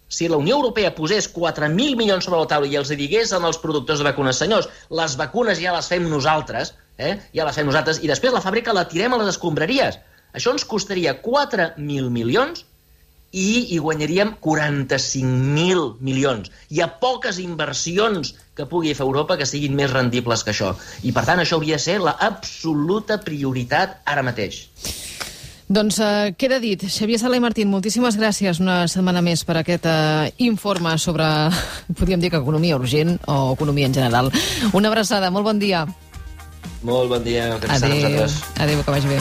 Si 0.08 0.28
la 0.28 0.38
Unió 0.38 0.56
Europea 0.60 0.92
posés 0.94 1.26
4.000 1.32 1.96
milions 1.98 2.26
sobre 2.26 2.38
la 2.42 2.48
taula 2.50 2.68
i 2.70 2.76
els 2.78 2.92
digués 2.94 3.32
als 3.34 3.58
productors 3.58 4.02
de 4.02 4.06
vacunes, 4.06 4.38
senyors, 4.38 4.68
les 4.90 5.16
vacunes 5.18 5.58
ja 5.58 5.72
les 5.74 5.88
fem 5.90 6.06
nosaltres, 6.10 6.74
eh? 6.98 7.16
ja 7.34 7.46
les 7.48 7.56
fem 7.56 7.66
nosaltres, 7.66 8.02
i 8.04 8.10
després 8.10 8.34
la 8.34 8.44
fàbrica 8.44 8.76
la 8.76 8.86
tirem 8.90 9.14
a 9.14 9.22
les 9.22 9.32
escombraries. 9.34 9.98
Això 10.34 10.52
ens 10.54 10.66
costaria 10.66 11.16
4.000 11.22 12.10
milions 12.10 12.64
i 13.34 13.74
hi 13.74 13.80
guanyaríem 13.82 14.36
45.000 14.42 15.86
milions. 16.06 16.50
Hi 16.70 16.82
ha 16.84 16.92
poques 17.02 17.40
inversions 17.42 18.34
que 18.54 18.68
pugui 18.70 18.94
fer 18.94 19.06
Europa 19.06 19.36
que 19.40 19.48
siguin 19.48 19.74
més 19.74 19.90
rendibles 19.90 20.44
que 20.46 20.54
això. 20.54 20.74
I, 21.02 21.10
per 21.12 21.24
tant, 21.26 21.42
això 21.42 21.58
hauria 21.58 21.80
de 21.80 21.82
ser 21.82 21.98
la 22.02 22.14
absoluta 22.22 23.18
prioritat 23.24 23.98
ara 24.06 24.22
mateix. 24.22 24.68
Doncs 25.74 25.98
uh, 25.98 26.30
queda 26.38 26.60
dit. 26.62 26.84
Xavier 26.92 27.18
Sala 27.18 27.40
i 27.40 27.42
Martín, 27.42 27.70
moltíssimes 27.72 28.18
gràcies 28.20 28.60
una 28.62 28.84
setmana 28.90 29.24
més 29.24 29.42
per 29.48 29.56
aquest 29.62 29.88
uh, 29.88 30.28
informe 30.44 30.94
sobre, 31.02 31.26
podríem 31.98 32.22
dir 32.22 32.30
que 32.30 32.42
economia 32.42 32.78
urgent 32.78 33.16
o 33.26 33.56
economia 33.56 33.90
en 33.90 33.96
general. 33.96 34.30
Una 34.72 34.92
abraçada, 34.92 35.32
molt 35.34 35.48
bon 35.48 35.58
dia. 35.58 35.86
Molt 36.84 37.08
bon 37.10 37.24
dia. 37.24 37.56
Adéu, 37.56 38.28
adéu, 38.60 38.84
que 38.84 38.92
vagi 38.92 39.08
bé. 39.16 39.20